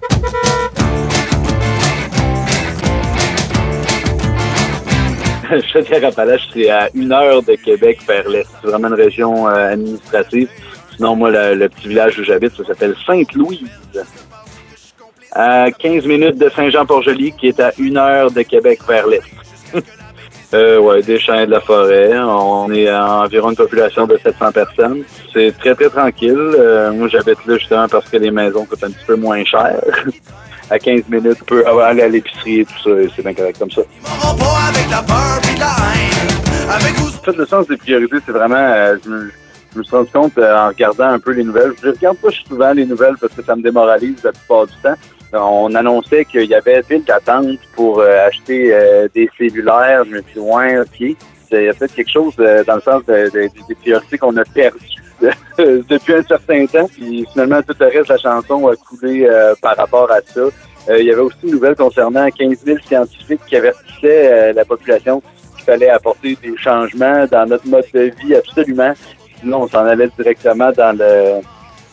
Chaudière-Appalaches, 5.72 6.48
c'est 6.52 6.70
à 6.70 6.88
une 6.94 7.12
heure 7.12 7.42
de 7.42 7.54
Québec 7.56 8.00
vers 8.06 8.28
l'est. 8.28 8.46
C'est 8.60 8.68
vraiment 8.68 8.88
une 8.88 8.94
région 8.94 9.48
euh, 9.48 9.72
administrative. 9.72 10.48
Sinon, 10.96 11.16
moi, 11.16 11.30
le, 11.30 11.54
le 11.54 11.68
petit 11.68 11.88
village 11.88 12.18
où 12.18 12.24
j'habite, 12.24 12.54
ça 12.56 12.64
s'appelle 12.64 12.94
Sainte-Louise. 13.06 13.68
À 15.32 15.70
15 15.70 16.04
minutes 16.06 16.38
de 16.38 16.48
Saint-Jean-Port-Joli, 16.50 17.32
qui 17.32 17.48
est 17.48 17.60
à 17.60 17.72
une 17.78 17.96
heure 17.96 18.30
de 18.30 18.42
Québec 18.42 18.80
vers 18.86 19.06
l'est. 19.06 19.22
Euh, 20.52 20.80
ouais, 20.80 21.00
des 21.00 21.20
champs 21.20 21.38
et 21.38 21.46
de 21.46 21.52
la 21.52 21.60
forêt. 21.60 22.10
On 22.18 22.72
est 22.72 22.88
à 22.88 23.20
environ 23.20 23.50
une 23.50 23.56
population 23.56 24.08
de 24.08 24.18
700 24.20 24.50
personnes. 24.50 25.04
C'est 25.32 25.56
très, 25.56 25.76
très 25.76 25.88
tranquille. 25.88 26.34
Euh, 26.36 26.92
moi, 26.92 27.06
j'habite 27.06 27.38
là 27.46 27.56
justement 27.56 27.86
parce 27.86 28.08
que 28.08 28.16
les 28.16 28.32
maisons 28.32 28.64
coûtent 28.64 28.82
un 28.82 28.90
petit 28.90 29.04
peu 29.06 29.14
moins 29.14 29.44
cher. 29.44 29.80
à 30.70 30.76
15 30.76 31.02
minutes, 31.08 31.38
on 31.42 31.44
peut 31.44 31.64
aller 31.66 32.02
à 32.02 32.08
l'épicerie 32.08 32.60
et 32.60 32.64
tout 32.64 32.82
ça. 32.82 32.90
C'est 33.14 33.22
bien 33.22 33.32
correct 33.32 33.58
comme 33.60 33.70
ça. 33.70 33.82
En 36.68 37.24
fait, 37.24 37.36
le 37.36 37.46
sens 37.46 37.68
des 37.68 37.76
priorités, 37.76 38.16
c'est 38.26 38.32
vraiment... 38.32 38.56
euh, 38.56 38.96
je, 39.04 39.08
me, 39.08 39.30
je 39.72 39.78
me 39.78 39.84
suis 39.84 39.96
rendu 39.96 40.10
compte 40.10 40.38
euh, 40.38 40.56
en 40.56 40.68
regardant 40.68 41.10
un 41.10 41.18
peu 41.18 41.32
les 41.32 41.44
nouvelles. 41.44 41.74
Je 41.82 41.90
regarde 41.90 42.16
pas 42.16 42.30
souvent 42.30 42.72
les 42.72 42.86
nouvelles 42.86 43.16
parce 43.20 43.34
que 43.34 43.42
ça 43.42 43.54
me 43.54 43.62
démoralise 43.62 44.22
la 44.24 44.32
plupart 44.32 44.66
du 44.66 44.74
temps. 44.82 44.96
On 45.32 45.74
annonçait 45.74 46.24
qu'il 46.24 46.44
y 46.46 46.54
avait 46.54 46.82
une 46.90 47.02
d'attente 47.02 47.58
pour 47.76 48.00
euh, 48.00 48.26
acheter 48.26 48.74
euh, 48.74 49.08
des 49.14 49.28
cellulaires. 49.38 50.04
Je 50.04 50.16
me 50.16 50.22
suis 50.22 50.40
ouais, 50.40 50.78
OK. 50.80 51.00
Il 51.00 51.16
y 51.64 51.68
a 51.68 51.74
peut-être 51.74 51.94
quelque 51.94 52.10
chose 52.10 52.34
euh, 52.38 52.62
dans 52.64 52.76
le 52.76 52.80
sens 52.80 53.04
de- 53.06 53.30
de- 53.30 53.48
des 53.68 53.74
priorités 53.74 54.18
qu'on 54.18 54.36
a 54.36 54.44
perdues 54.44 54.78
depuis 55.58 56.14
un 56.14 56.22
certain 56.22 56.66
temps. 56.66 56.88
Puis 56.92 57.26
finalement, 57.32 57.60
tout 57.62 57.74
le 57.78 57.86
reste 57.86 58.08
de 58.08 58.12
la 58.14 58.18
chanson 58.18 58.68
a 58.68 58.74
coulé 58.76 59.26
euh, 59.28 59.54
par 59.60 59.76
rapport 59.76 60.10
à 60.10 60.20
ça. 60.24 60.40
Euh, 60.88 60.98
il 60.98 61.06
y 61.06 61.12
avait 61.12 61.20
aussi 61.22 61.36
une 61.44 61.50
nouvelle 61.52 61.76
concernant 61.76 62.28
15 62.30 62.58
000 62.64 62.78
scientifiques 62.86 63.40
qui 63.46 63.56
avertissaient 63.56 64.32
euh, 64.32 64.52
la 64.52 64.64
population 64.64 65.20
qu'il 65.56 65.64
fallait 65.64 65.90
apporter 65.90 66.36
des 66.42 66.56
changements 66.56 67.26
dans 67.30 67.46
notre 67.46 67.66
mode 67.66 67.84
de 67.92 68.12
vie 68.22 68.34
absolument. 68.34 68.92
Sinon, 69.40 69.62
on 69.62 69.68
s'en 69.68 69.84
allait 69.86 70.08
directement 70.18 70.70
dans 70.72 70.96
le 70.96 71.40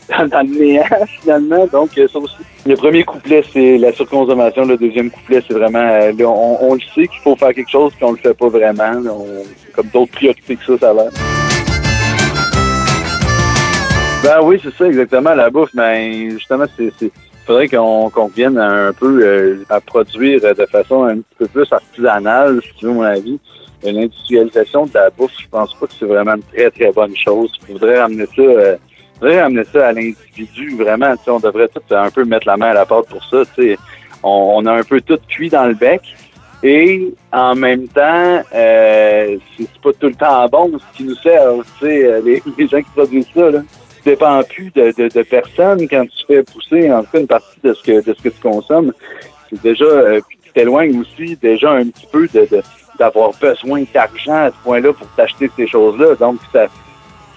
dans, 0.10 0.48
le 0.48 0.60
néant, 0.60 0.84
finalement. 1.22 1.66
Donc, 1.68 1.98
euh, 1.98 2.08
ça 2.08 2.20
aussi. 2.20 2.36
Le 2.66 2.76
premier 2.76 3.04
couplet, 3.04 3.44
c'est 3.52 3.78
la 3.78 3.92
surconsommation. 3.94 4.66
Le 4.66 4.78
deuxième 4.78 5.10
couplet, 5.10 5.42
c'est 5.48 5.54
vraiment... 5.54 5.80
euh, 5.80 6.12
on, 6.26 6.74
le 6.74 6.82
sait 6.94 7.08
qu'il 7.08 7.22
faut 7.24 7.36
faire 7.36 7.54
quelque 7.54 7.70
chose, 7.70 7.94
puis 7.96 8.04
on 8.04 8.12
le 8.12 8.18
fait 8.18 8.34
pas 8.34 8.50
vraiment. 8.50 9.02
Comme 9.74 9.88
d'autres 9.94 10.12
priorités 10.12 10.56
que 10.56 10.66
ça, 10.66 10.78
ça 10.78 10.90
a 10.92 10.94
l'air. 10.94 11.12
Ben 14.24 14.40
oui, 14.44 14.60
c'est 14.62 14.74
ça, 14.74 14.86
exactement, 14.86 15.34
la 15.34 15.50
bouffe. 15.50 15.74
Mais 15.74 16.32
justement, 16.32 16.66
c'est... 16.76 16.92
il 17.02 17.12
faudrait 17.46 17.70
qu'on 17.70 18.10
revienne 18.10 18.58
à 18.58 18.88
un 18.88 18.94
peu 18.94 19.22
euh, 19.24 19.64
à 19.70 19.80
produire 19.80 20.42
de 20.42 20.66
façon 20.66 21.06
un 21.06 21.20
peu 21.38 21.48
plus 21.48 21.72
artisanale, 21.72 22.60
si 22.64 22.74
tu 22.80 22.86
veux 22.86 22.94
mon 22.94 23.04
avis. 23.04 23.40
L'industrialisation 23.84 24.88
de 24.88 24.94
la 24.96 25.10
bouffe, 25.12 25.32
je 25.40 25.48
pense 25.48 25.74
pas 25.76 25.86
que 25.86 25.94
c'est 25.98 26.06
vraiment 26.06 26.34
une 26.34 26.44
très, 26.44 26.72
très 26.72 26.92
bonne 26.92 27.16
chose. 27.16 27.52
Il 27.70 27.74
faudrait 27.74 28.00
amener 28.00 28.26
ça... 28.26 28.42
euh, 28.42 28.76
faudrait 29.20 29.40
amener 29.40 29.64
ça 29.72 29.88
à 29.88 29.92
l'individu, 29.94 30.76
vraiment. 30.78 31.14
On 31.28 31.40
devrait 31.40 31.68
tout 31.70 31.82
un 31.94 32.10
peu 32.10 32.24
mettre 32.26 32.48
la 32.48 32.58
main 32.58 32.68
à 32.70 32.74
la 32.74 32.86
pâte 32.86 33.08
pour 33.10 33.24
ça. 33.26 33.44
On, 34.24 34.54
on 34.58 34.66
a 34.66 34.74
un 34.74 34.84
peu 34.84 35.02
tout 35.02 35.20
cuit 35.28 35.50
dans 35.50 35.66
le 35.68 35.74
bec. 35.76 36.02
Et 36.64 37.14
en 37.32 37.54
même 37.56 37.88
temps, 37.88 38.42
euh, 38.56 39.38
c'est 39.58 39.70
pas 39.82 39.94
tout 39.94 40.08
le 40.08 40.16
temps 40.16 40.48
bon 40.48 40.72
ce 40.80 40.98
qui 40.98 41.04
nous 41.04 41.16
sert. 41.16 41.44
Euh, 41.84 42.22
les, 42.26 42.42
les 42.58 42.68
gens 42.68 42.80
qui 42.80 42.90
produisent 42.96 43.28
ça, 43.34 43.52
là, 43.52 43.60
tu 44.04 44.10
dépends 44.10 44.42
plus 44.44 44.72
de, 44.72 44.92
de, 44.98 45.08
de 45.08 45.22
personne 45.22 45.88
quand 45.88 46.04
tu 46.06 46.26
fais 46.26 46.42
pousser 46.44 46.92
en 46.92 47.04
tout 47.04 47.10
cas 47.14 47.20
une 47.20 47.28
partie 47.28 47.60
de 47.64 47.74
ce 47.74 47.84
que 47.84 48.04
de 48.04 48.14
ce 48.14 48.22
que 48.24 48.30
tu 48.30 48.42
consommes. 48.42 48.92
C'est 49.52 49.62
déjà 49.62 49.86
euh, 49.86 50.20
puis 50.28 50.40
tu 50.44 50.52
t'éloignes 50.52 51.00
aussi 51.00 51.36
déjà 51.36 51.72
un 51.74 51.86
petit 51.90 52.08
peu 52.12 52.28
de- 52.34 52.48
d'avoir 52.98 53.32
besoin 53.40 53.84
d'argent 53.94 54.34
à 54.34 54.50
ce 54.50 54.56
point-là 54.64 54.94
pour 54.94 55.08
t'acheter 55.16 55.52
ces 55.56 55.68
choses-là. 55.68 56.16
Donc 56.16 56.40
ça, 56.52 56.66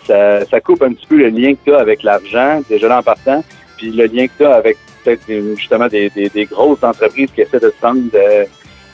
ça 0.06 0.44
ça 0.46 0.60
coupe 0.60 0.82
un 0.82 0.92
petit 0.92 1.06
peu 1.06 1.16
le 1.16 1.28
lien 1.28 1.54
que 1.54 1.58
tu 1.64 1.74
as 1.74 1.78
avec 1.78 2.02
l'argent, 2.02 2.62
déjà 2.68 2.88
là 2.88 2.98
en 2.98 3.02
partant, 3.02 3.44
puis 3.76 3.90
le 3.90 4.06
lien 4.06 4.26
que 4.26 4.32
tu 4.38 4.44
as 4.44 4.54
avec 4.54 4.76
peut-être 5.02 5.22
justement 5.56 5.88
des, 5.88 6.10
des, 6.10 6.28
des 6.28 6.44
grosses 6.44 6.82
entreprises 6.82 7.30
qui 7.34 7.40
essaient 7.40 7.60
de 7.60 7.70
te 7.70 7.80
vendre 7.80 8.02
euh, 8.14 8.44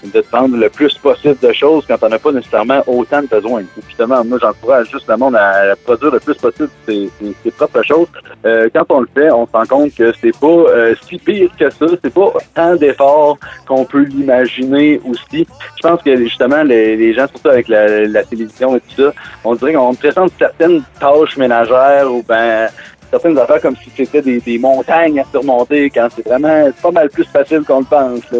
de 0.05 0.21
te 0.21 0.31
vendre 0.31 0.57
le 0.57 0.69
plus 0.69 0.95
possible 0.99 1.37
de 1.43 1.53
choses 1.53 1.85
quand 1.87 1.97
on 2.03 2.09
n'a 2.09 2.19
pas 2.19 2.33
nécessairement 2.33 2.83
autant 2.87 3.23
de 3.23 3.27
besoins. 3.27 3.63
Justement, 3.89 4.25
moi, 4.25 4.39
j'encourage 4.41 4.91
juste 4.91 5.09
le 5.09 5.17
monde 5.17 5.37
à, 5.37 5.75
produire 5.85 6.13
le 6.13 6.21
plus 6.21 6.35
possible 6.35 6.69
ses, 6.87 7.11
ses- 7.21 7.35
ses 7.43 7.51
propres 7.51 7.83
choses. 7.83 8.09
Euh, 8.45 8.69
quand 8.75 8.85
on 8.91 9.01
le 9.01 9.09
fait, 9.15 9.31
on 9.31 9.47
se 9.47 9.53
rend 9.53 9.65
compte 9.67 9.95
que 9.95 10.13
c'est 10.21 10.39
pas 10.39 10.47
euh, 10.47 10.95
si 11.09 11.19
pire 11.19 11.51
que 11.59 11.69
ça. 11.71 11.87
C'est 12.03 12.13
pas 12.15 12.33
tant 12.55 12.77
d'efforts 12.77 13.39
qu'on 13.67 13.85
peut 13.85 14.03
l'imaginer 14.03 15.01
aussi. 15.09 15.47
Je 15.77 15.83
pense 15.83 16.03
que 16.03 16.17
justement, 16.17 16.63
les, 16.63 16.97
les 16.97 17.15
gens, 17.15 17.27
surtout 17.29 17.49
avec 17.49 17.69
la, 17.69 18.07
la 18.07 18.23
télévision 18.25 18.77
et 18.77 18.81
tout 18.81 19.03
ça, 19.03 19.13
on 19.45 19.55
dirait 19.55 19.73
qu'on 19.75 19.95
présente 19.95 20.33
certaines 20.39 20.83
tâches 21.01 21.37
ménagères 21.37 22.11
ou 22.13 22.23
ben 22.23 22.69
certaines 23.11 23.39
affaires 23.39 23.61
comme 23.61 23.77
si 23.77 23.91
c'était 23.97 24.21
des, 24.23 24.41
des 24.41 24.59
montagnes 24.59 25.21
à 25.21 25.25
surmonter 25.31 25.89
quand 25.91 26.09
c'est 26.15 26.27
vraiment 26.27 26.69
pas 26.83 26.91
mal 26.91 27.09
plus 27.09 27.25
facile 27.25 27.63
qu'on 27.67 27.79
le 27.81 27.85
pense. 27.87 28.21
Là. 28.33 28.39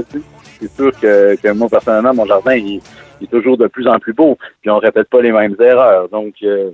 C'est 0.61 0.71
sûr 0.71 0.91
que, 1.01 1.53
moi, 1.53 1.69
personnellement, 1.69 2.15
mon 2.15 2.27
jardin, 2.27 2.53
est 2.53 3.31
toujours 3.31 3.57
de 3.57 3.67
plus 3.67 3.87
en 3.89 3.99
plus 3.99 4.13
beau. 4.13 4.37
Puis 4.61 4.71
on 4.71 4.79
répète 4.79 5.09
pas 5.09 5.21
les 5.21 5.33
mêmes 5.33 5.57
erreurs. 5.61 6.09
Donc, 6.09 6.35
euh, 6.43 6.71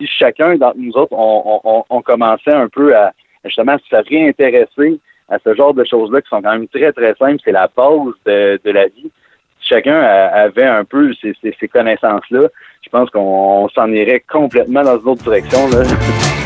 si 0.00 0.06
chacun 0.06 0.56
d'entre 0.56 0.78
nous 0.78 0.92
autres, 0.92 1.12
on, 1.12 1.84
on, 1.88 2.02
commençait 2.02 2.52
un 2.52 2.68
peu 2.68 2.96
à 2.96 3.12
justement 3.44 3.76
se 3.78 3.96
réintéresser 3.96 4.98
à 5.28 5.38
ce 5.38 5.54
genre 5.54 5.74
de 5.74 5.84
choses-là 5.84 6.20
qui 6.20 6.28
sont 6.28 6.42
quand 6.42 6.52
même 6.52 6.68
très, 6.68 6.92
très 6.92 7.14
simples, 7.14 7.40
c'est 7.44 7.52
la 7.52 7.68
base 7.74 8.14
de, 8.26 8.70
la 8.70 8.86
vie. 8.86 9.10
Si 9.60 9.68
chacun 9.68 9.96
avait 9.96 10.66
un 10.66 10.84
peu 10.84 11.12
ces, 11.20 11.34
ces, 11.42 11.54
ces 11.58 11.68
connaissances-là, 11.68 12.48
je 12.82 12.90
pense 12.90 13.08
qu'on 13.10 13.20
on 13.20 13.68
s'en 13.70 13.90
irait 13.90 14.22
complètement 14.28 14.82
dans 14.82 14.98
une 14.98 15.08
autre 15.08 15.22
direction. 15.22 15.68
Là. 15.68 15.82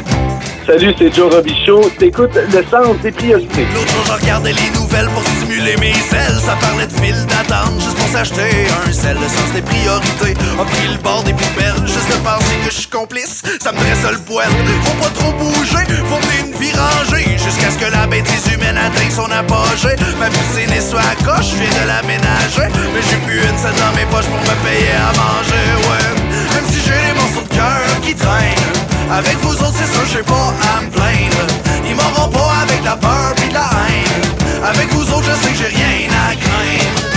Salut, 0.69 0.93
c'est 0.99 1.15
Joe 1.15 1.33
Robichaud. 1.33 1.81
T'écoutes 1.99 2.35
le 2.35 2.63
sens 2.69 3.01
des 3.03 3.11
priorités. 3.11 3.65
L'autre 3.73 3.89
jour, 3.89 4.05
je 4.05 4.13
regardais 4.21 4.53
les 4.53 4.69
nouvelles 4.79 5.09
pour 5.15 5.23
stimuler 5.23 5.79
mes 5.79 5.97
ailes. 5.97 6.37
Ça 6.45 6.57
parlait 6.61 6.87
de 6.87 6.93
file 6.93 7.25
d'attente 7.25 7.81
juste 7.81 7.97
pour 7.97 8.09
s'acheter 8.09 8.69
un 8.85 8.93
sel. 8.93 9.17
Le 9.17 9.29
sens 9.33 9.49
des 9.55 9.63
priorités 9.63 10.37
a 10.61 10.65
pris 10.67 10.89
le 10.93 10.99
bord 11.03 11.25
des 11.25 11.33
poubelles. 11.33 11.81
Juste 11.87 12.13
de 12.13 12.21
penser 12.21 12.53
que 12.63 12.71
je 12.71 12.81
suis 12.85 12.91
complice, 12.91 13.41
ça 13.63 13.73
me 13.73 13.79
dresse 13.79 14.13
le 14.13 14.19
poil. 14.19 14.51
Faut 14.85 15.01
pas 15.01 15.09
trop 15.19 15.33
bouger, 15.41 15.89
faut 16.05 16.21
une 16.45 16.53
vie 16.61 16.77
rangée. 16.77 17.39
Jusqu'à 17.41 17.71
ce 17.71 17.79
que 17.79 17.91
la 17.91 18.07
bêtise 18.07 18.53
humaine 18.53 18.77
atteigne 18.77 19.11
son 19.11 19.33
apogée. 19.33 19.97
Ma 20.21 20.29
piscine 20.29 20.69
est 20.69 20.85
sur 20.87 20.99
la 21.01 21.17
coche, 21.25 21.49
je 21.49 21.65
viens 21.65 21.81
de 21.81 21.89
l'aménager. 21.89 22.69
Mais 22.93 23.01
j'ai 23.09 23.17
plus 23.25 23.41
une 23.41 23.57
scène 23.57 23.73
dans 23.81 23.97
mes 23.97 24.05
poches 24.13 24.29
pour 24.29 24.43
me 24.45 24.57
payer 24.69 24.93
à 25.01 25.17
manger, 25.17 25.89
ouais. 25.89 25.98
Avec 29.19 29.37
vous 29.39 29.51
autres, 29.51 29.75
c'est 29.75 29.93
sûr, 29.93 30.07
j'ai 30.13 30.23
pas 30.23 30.55
à 30.77 30.81
me 30.81 30.91
plaindre. 30.91 31.47
Ils 31.85 31.97
m'auront 31.97 32.31
pas 32.31 32.53
avec 32.63 32.85
la 32.85 32.95
peur 32.95 33.35
pis 33.35 33.53
la 33.53 33.63
haine. 33.63 34.65
Avec 34.65 34.89
vous 34.93 35.03
autres, 35.13 35.25
je 35.25 35.45
sais 35.45 35.53
que 35.55 35.59
j'ai 35.59 35.77
rien 35.77 36.09
à 36.09 36.37
craindre. 36.37 37.09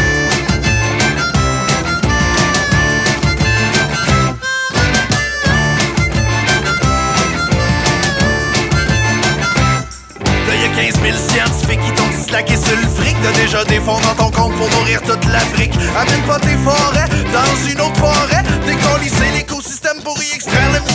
Là, 10.48 10.55
y 10.55 10.65
a 10.65 10.70
15 10.70 11.01
000 11.03 11.17
scientifiques 11.29 11.81
qui 11.86 11.91
t'ont 11.91 12.27
slacké 12.27 12.58
sur 12.58 12.77
le 12.77 12.88
fric. 12.88 13.15
T'as 13.22 13.39
déjà 13.39 13.63
des 13.65 13.79
fonds 13.79 14.00
dans 14.00 14.15
ton 14.15 14.31
compte 14.31 14.55
pour 14.55 14.70
nourrir 14.72 15.03
toute 15.03 15.24
l'Afrique. 15.31 15.74
Amène 15.96 16.22
pas 16.22 16.39
tes 16.39 16.58
forêts 16.65 17.10
dans 17.31 17.70
une 17.70 17.79
autre 17.79 17.98
forêt. 17.98 18.41
Décollisser 18.65 19.29
l'écosystème 19.36 20.01
pour 20.03 20.17
y 20.17 20.34
extraire 20.34 20.72
le 20.74 20.91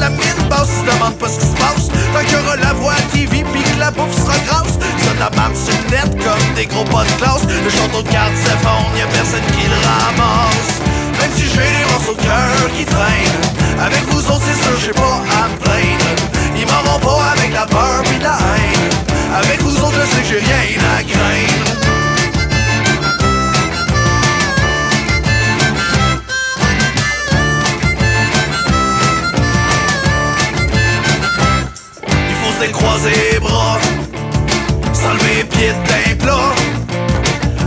la 0.00 0.10
mine 0.10 0.42
basse. 0.48 0.68
Se 0.68 0.84
demande 0.90 1.14
pas 1.18 1.28
ce 1.28 1.38
qui 1.40 1.46
se 1.46 1.56
passe. 1.56 1.88
Tant 2.12 2.20
qu'il 2.24 2.32
y 2.32 2.40
aura 2.40 2.56
la 2.56 2.72
voix 2.74 2.92
à 2.92 3.02
TV 3.12 3.44
pis 3.52 3.62
que 3.62 3.78
la 3.78 3.90
bouffe 3.90 4.16
sera 4.16 4.38
grasse. 4.46 4.78
Ça 5.02 5.12
la 5.18 5.30
marde 5.36 5.56
sur 5.56 5.74
net 5.90 6.10
comme 6.24 6.54
des 6.54 6.66
gros 6.66 6.84
pas 6.84 7.04
de 7.04 7.14
classe. 7.20 7.44
Le 7.64 7.70
château 7.70 8.02
de 8.02 8.08
cartes 8.08 8.36
s'effondre, 8.36 8.92
y 8.96 9.02
a 9.02 9.06
personne 9.06 9.46
qui 9.56 9.66
le 9.68 9.78
ramasse. 9.86 10.72
Même 11.18 11.32
si 11.34 11.44
j'ai 11.44 11.70
des 11.76 11.86
morceaux 11.90 12.14
de 12.14 12.22
cœur 12.22 12.70
qui 12.76 12.84
traînent. 12.84 13.42
Avec 13.80 14.02
vous 14.10 14.22
autres, 14.30 14.42
c'est 14.46 14.60
sûr, 14.62 14.76
j'ai 14.84 14.92
pas 14.92 15.22
à 15.38 15.48
me 15.48 15.56
plaindre. 15.58 16.10
Ils 16.56 16.66
m'auront 16.66 17.00
pas 17.00 17.32
avec 17.36 17.52
la 17.52 17.66
peur 17.66 18.02
pis 18.04 18.18
la 18.22 18.36
haine. 18.38 18.90
Avec 19.34 19.62
vous 19.62 19.76
autres, 19.76 19.94
je 20.00 20.16
sais 20.16 20.22
que 20.22 20.28
j'ai 20.28 20.44
rien 20.46 20.80
à 20.98 21.02
craindre. 21.02 21.17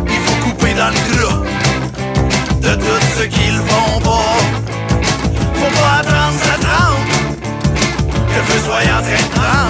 Il 0.07 0.19
faut 0.25 0.39
couper 0.45 0.73
dans 0.73 0.89
le 0.89 1.01
gras 1.09 1.41
de 2.61 2.75
tout 2.75 3.01
ce 3.17 3.23
qu'ils 3.23 3.59
font 3.67 3.99
pas. 4.01 4.37
Faut 5.55 5.81
pas 5.81 5.99
attendre 6.01 6.37
ça 6.39 6.55
que 8.27 8.41
feu 8.51 8.59
soit 8.65 8.83
en 8.83 9.01
train. 9.35 9.67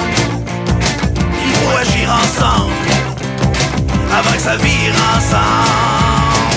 Il 1.45 1.53
faut 1.55 1.77
agir 1.77 2.07
ensemble, 2.23 2.73
avant 4.13 4.33
que 4.33 4.41
ça 4.41 4.55
vire 4.57 4.95
ensemble. 5.15 6.51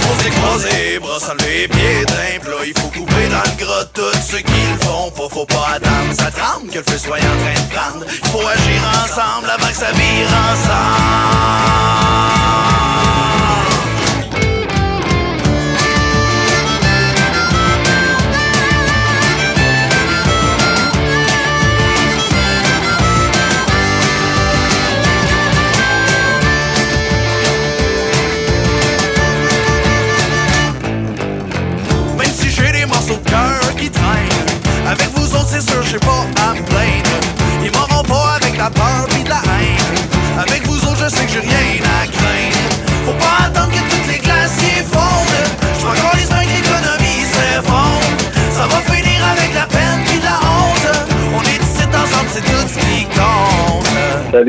Faut 0.00 0.16
se 0.18 0.24
décroiser 0.24 0.92
les 0.92 0.98
bras, 0.98 1.18
s'enlever 1.18 1.62
les 1.62 1.68
pieds 1.68 2.04
d'un 2.06 2.38
plat. 2.40 2.64
Il 2.66 2.80
faut 2.80 2.88
couper 2.88 3.09
dans 3.30 3.50
le 3.50 3.56
gras 3.64 3.84
tout 3.94 4.12
ce 4.20 4.36
qu'ils 4.36 4.76
font 4.80 5.10
pas. 5.10 5.28
Faut 5.30 5.46
pas 5.46 5.76
attendre 5.76 6.12
ça 6.12 6.30
tremble, 6.30 6.70
que 6.70 6.78
le 6.78 6.84
feu 6.84 6.98
soit 6.98 7.16
en 7.16 7.36
train 7.42 7.54
de 7.54 7.68
prendre. 7.74 8.04
Faut 8.32 8.46
agir 8.46 8.82
ensemble, 9.04 9.50
avant 9.50 9.68
que 9.68 9.74
ça 9.74 9.92
vire 9.92 10.28
ensemble. 10.52 11.80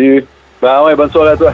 Salut. 0.02 0.26
Ben 0.60 0.84
ouais, 0.84 0.96
bonne 0.96 1.12
soirée 1.12 1.30
à 1.30 1.38
toi. 1.38 1.54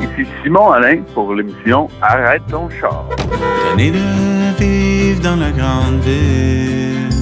Ici 0.00 0.30
Simon 0.44 0.70
Alain 0.70 1.02
pour 1.14 1.34
l'émission 1.34 1.88
Arrête 2.00 2.42
ton 2.48 2.70
char. 2.70 3.06
Tanné 3.70 3.90
de 3.90 4.56
vivre 4.56 5.20
dans 5.20 5.34
la 5.34 5.50
grande 5.50 5.98
ville. 6.02 7.19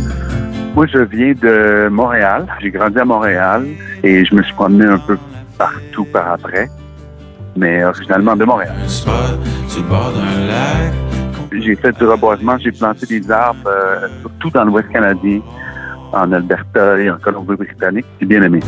Moi, 0.78 0.86
je 0.86 0.98
viens 0.98 1.32
de 1.32 1.88
Montréal. 1.88 2.46
J'ai 2.60 2.70
grandi 2.70 3.00
à 3.00 3.04
Montréal 3.04 3.66
et 4.04 4.24
je 4.24 4.32
me 4.32 4.44
suis 4.44 4.54
promené 4.54 4.84
un 4.86 4.98
peu 4.98 5.18
partout 5.58 6.04
par 6.12 6.30
après, 6.34 6.68
mais 7.56 7.84
originalement 7.84 8.36
de 8.36 8.44
Montréal. 8.44 8.76
J'ai 11.50 11.74
fait 11.74 11.98
du 11.98 12.04
reboisement, 12.04 12.56
j'ai 12.58 12.70
planté 12.70 13.06
des 13.06 13.28
arbres, 13.28 13.58
euh, 13.66 14.06
surtout 14.20 14.50
dans 14.50 14.62
l'Ouest 14.66 14.88
canadien, 14.90 15.40
en 16.12 16.32
Alberta 16.32 16.96
et 17.00 17.10
en 17.10 17.18
Colombie-Britannique. 17.18 18.06
J'ai 18.20 18.26
bien 18.26 18.42
aimé. 18.42 18.60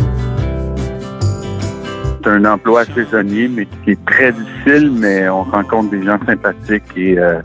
C'est 2.24 2.28
un 2.28 2.44
emploi 2.44 2.86
saisonnier, 2.86 3.46
mais 3.46 3.66
qui 3.84 3.92
est 3.92 4.04
très 4.04 4.32
difficile, 4.32 4.90
mais 4.98 5.28
on 5.28 5.44
rencontre 5.44 5.90
des 5.90 6.02
gens 6.02 6.18
sympathiques 6.26 6.82
et 6.96 7.16
euh, 7.20 7.40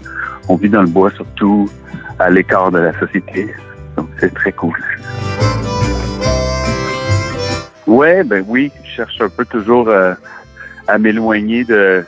on 0.50 0.56
vit 0.56 0.70
dans 0.70 0.82
le 0.82 0.88
bois, 0.88 1.12
surtout 1.12 1.70
à 2.18 2.32
l'écart 2.32 2.72
de 2.72 2.80
la 2.80 3.00
société. 3.00 3.54
Donc, 3.98 4.10
c'est 4.20 4.34
très 4.34 4.52
cool. 4.52 4.76
Ouais, 7.88 8.24
ben 8.24 8.44
oui, 8.48 8.72
je 8.84 8.90
cherche 8.96 9.22
un 9.22 9.30
peu 9.30 9.46
toujours 9.46 9.88
euh, 9.90 10.14
à 10.88 10.98
m'éloigner 10.98 11.64
de, 11.64 12.04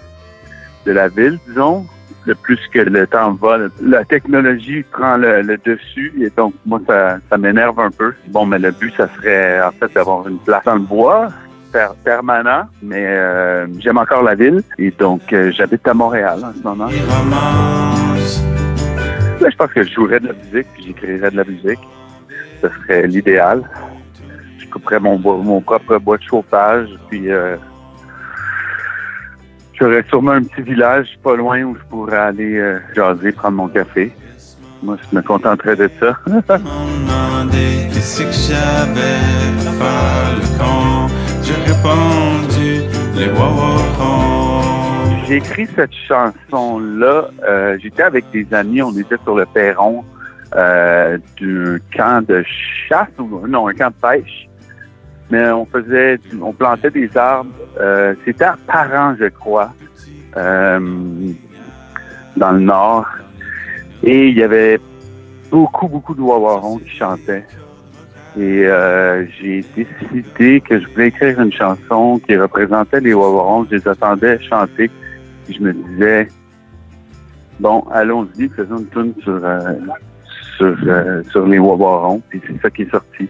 de 0.85 0.91
la 0.91 1.07
ville, 1.07 1.37
disons. 1.47 1.85
Le 2.25 2.35
plus 2.35 2.59
que 2.73 2.79
le 2.79 3.07
temps 3.07 3.31
va, 3.33 3.57
la 3.81 4.03
technologie 4.03 4.83
prend 4.91 5.15
le, 5.15 5.43
dessus 5.63 6.13
et 6.19 6.29
donc 6.35 6.53
moi 6.65 6.81
ça, 6.85 7.19
m'énerve 7.37 7.79
un 7.79 7.91
peu. 7.91 8.13
Bon, 8.27 8.45
mais 8.45 8.59
le 8.59 8.71
but, 8.71 8.93
ça 8.97 9.07
serait 9.15 9.61
en 9.61 9.71
fait 9.71 9.93
d'avoir 9.93 10.27
une 10.27 10.39
place 10.39 10.63
dans 10.65 10.75
le 10.75 10.81
bois 10.81 11.29
per- 11.71 11.95
permanent, 12.03 12.63
mais 12.83 13.05
euh, 13.07 13.67
j'aime 13.79 13.97
encore 13.97 14.23
la 14.23 14.35
ville. 14.35 14.61
Et 14.77 14.91
donc, 14.91 15.21
euh, 15.31 15.51
j'habite 15.51 15.87
à 15.87 15.93
Montréal 15.93 16.39
en 16.43 16.53
ce 16.53 16.63
moment. 16.67 16.89
Là, 19.47 19.51
je 19.51 19.55
pense 19.55 19.71
que 19.71 19.81
je 19.81 19.93
jouerais 19.93 20.19
de 20.19 20.27
la 20.27 20.33
musique, 20.33 20.67
puis 20.73 20.83
j'écrirais 20.83 21.31
de 21.31 21.37
la 21.37 21.45
musique. 21.45 21.79
Ce 22.61 22.67
serait 22.67 23.07
l'idéal. 23.07 23.63
Je 24.59 24.65
couperais 24.67 24.99
mon, 24.99 25.17
mon 25.17 25.61
propre 25.61 25.99
bois 25.99 26.17
de 26.17 26.23
chauffage, 26.23 26.89
puis 27.07 27.31
euh, 27.31 27.55
j'aurais 29.79 30.03
sûrement 30.09 30.31
un 30.31 30.43
petit 30.43 30.63
village 30.63 31.17
pas 31.23 31.37
loin 31.37 31.63
où 31.63 31.77
je 31.77 31.83
pourrais 31.89 32.17
aller 32.17 32.57
euh, 32.57 32.79
jaser, 32.93 33.31
prendre 33.31 33.55
mon 33.55 33.69
café. 33.69 34.11
Moi, 34.83 34.97
je 35.09 35.15
me 35.15 35.21
contenterais 35.21 35.77
de 35.77 35.89
ça. 35.97 36.19
J'ai 41.41 41.53
répondu 41.71 42.81
les. 43.15 43.29
J'ai 45.27 45.37
écrit 45.37 45.67
cette 45.75 45.93
chanson-là. 46.07 47.29
euh, 47.43 47.77
J'étais 47.81 48.03
avec 48.03 48.29
des 48.31 48.47
amis, 48.53 48.81
on 48.81 48.91
était 48.97 49.17
sur 49.23 49.35
le 49.35 49.45
perron 49.45 50.05
euh, 50.55 51.17
d'un 51.41 51.77
camp 51.95 52.25
de 52.25 52.43
chasse 52.87 53.09
non, 53.19 53.67
un 53.67 53.73
camp 53.73 53.89
de 53.89 53.95
pêche. 54.01 54.47
Mais 55.29 55.49
on 55.51 55.65
faisait, 55.65 56.17
on 56.41 56.53
plantait 56.53 56.91
des 56.91 57.15
arbres. 57.17 57.51
euh, 57.77 58.15
C'était 58.23 58.45
à 58.45 58.55
Parent, 58.65 59.15
je 59.19 59.25
crois, 59.25 59.73
dans 60.33 60.79
le 62.51 62.59
nord. 62.59 63.05
Et 64.03 64.29
il 64.29 64.37
y 64.37 64.43
avait 64.43 64.79
beaucoup, 65.51 65.89
beaucoup 65.89 66.15
de 66.15 66.21
wawarons 66.21 66.77
qui 66.77 66.89
chantaient. 66.89 67.45
Et 68.39 68.65
j'ai 69.41 69.65
décidé 69.75 70.61
que 70.61 70.79
je 70.79 70.87
voulais 70.87 71.07
écrire 71.07 71.41
une 71.41 71.51
chanson 71.51 72.21
qui 72.25 72.37
représentait 72.37 73.01
les 73.01 73.13
wawarons. 73.13 73.65
Je 73.69 73.75
les 73.75 73.87
attendais 73.89 74.39
chanter. 74.43 74.89
Puis 75.47 75.55
je 75.55 75.63
me 75.63 75.71
disais, 75.71 76.27
bon, 77.57 77.85
allons-y, 77.89 78.49
faisons 78.49 78.79
une 78.79 78.87
tune 78.89 79.13
sur, 79.23 79.39
euh, 79.41 79.75
sur, 80.57 80.75
euh, 80.85 81.23
sur 81.31 81.47
les 81.47 81.57
wawarons. 81.57 82.21
Puis 82.27 82.41
c'est 82.45 82.61
ça 82.61 82.69
qui 82.69 82.81
est 82.81 82.91
sorti. 82.91 83.29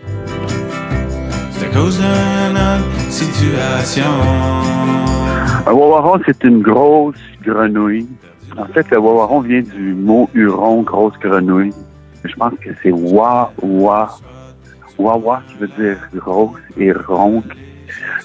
C'est 1.52 1.68
à 1.68 1.70
cause 1.70 2.00
autre 2.00 3.12
situation. 3.12 4.04
Un 5.68 5.72
wawaron, 5.72 6.20
c'est 6.26 6.44
une 6.44 6.64
grosse 6.64 7.16
grenouille. 7.44 8.08
En 8.58 8.66
fait, 8.66 8.90
le 8.90 8.98
wawaron 8.98 9.42
vient 9.42 9.62
du 9.62 9.94
mot 9.94 10.28
huron, 10.34 10.82
grosse 10.82 11.20
grenouille. 11.20 11.74
Je 12.24 12.34
pense 12.34 12.54
que 12.60 12.72
c'est 12.82 12.92
wa 12.92 13.54
wa 13.62 14.10
wawa 14.98 15.44
qui 15.48 15.58
veut 15.58 15.70
dire 15.78 15.98
grosse 16.16 16.60
et 16.78 16.92
ronde. 16.92 17.54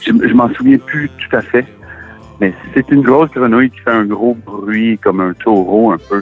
Je, 0.01 0.13
je 0.13 0.35
m'en 0.35 0.49
souviens 0.55 0.79
plus 0.79 1.11
tout 1.11 1.37
à 1.37 1.43
fait, 1.43 1.67
mais 2.43 2.53
c'est 2.75 2.91
une 2.91 3.03
grosse 3.03 3.31
grenouille 3.31 3.71
qui 3.71 3.79
fait 3.79 3.93
un 3.93 4.05
gros 4.05 4.35
bruit 4.35 4.99
comme 4.99 5.21
un 5.21 5.33
taureau 5.33 5.93
un 5.93 5.99
peu. 5.99 6.21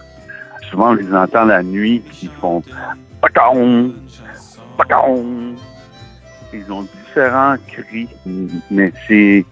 Souvent, 0.68 0.90
on 0.90 0.92
les 0.92 1.14
entend 1.14 1.46
la 1.46 1.62
nuit 1.62 2.02
qui 2.12 2.26
font 2.26 2.62
pacaon, 3.22 3.94
pacaon. 4.76 5.54
Ils 6.52 6.70
ont 6.70 6.82
différents 6.82 7.56
cris, 7.66 8.08
mais 8.70 8.92
c'est 9.08 9.46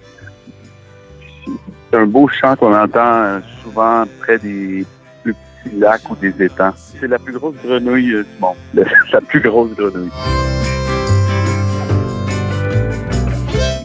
c'est 1.91 1.97
un 1.97 2.05
beau 2.05 2.29
chant 2.29 2.55
qu'on 2.55 2.75
entend 2.75 3.23
euh, 3.23 3.41
souvent 3.63 4.05
près 4.21 4.39
des 4.39 4.85
plus 5.23 5.33
petits 5.33 5.77
lacs 5.79 6.11
ou 6.11 6.17
des 6.17 6.35
étangs. 6.45 6.75
C'est 6.77 7.09
la 7.09 7.19
plus 7.19 7.33
grosse 7.33 7.57
grenouille 7.65 8.13
euh, 8.13 8.25
du 8.25 8.41
monde. 8.41 8.57
la 9.13 9.21
plus 9.23 9.41
grosse 9.41 9.75
grenouille. 9.75 10.11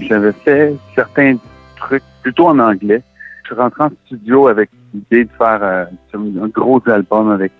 J'avais 0.02 0.34
fait 0.44 0.76
certains 0.96 1.38
trucs 1.78 2.04
plutôt 2.24 2.48
en 2.48 2.58
anglais. 2.60 3.04
Je 3.44 3.48
suis 3.50 3.56
rentré 3.62 3.84
en 3.84 3.92
studio 4.06 4.48
avec 4.48 4.70
l'idée 4.94 5.26
de 5.26 5.30
faire 5.38 5.60
euh, 5.62 5.86
un 6.16 6.48
gros 6.48 6.82
album 6.88 7.30
avec 7.30 7.52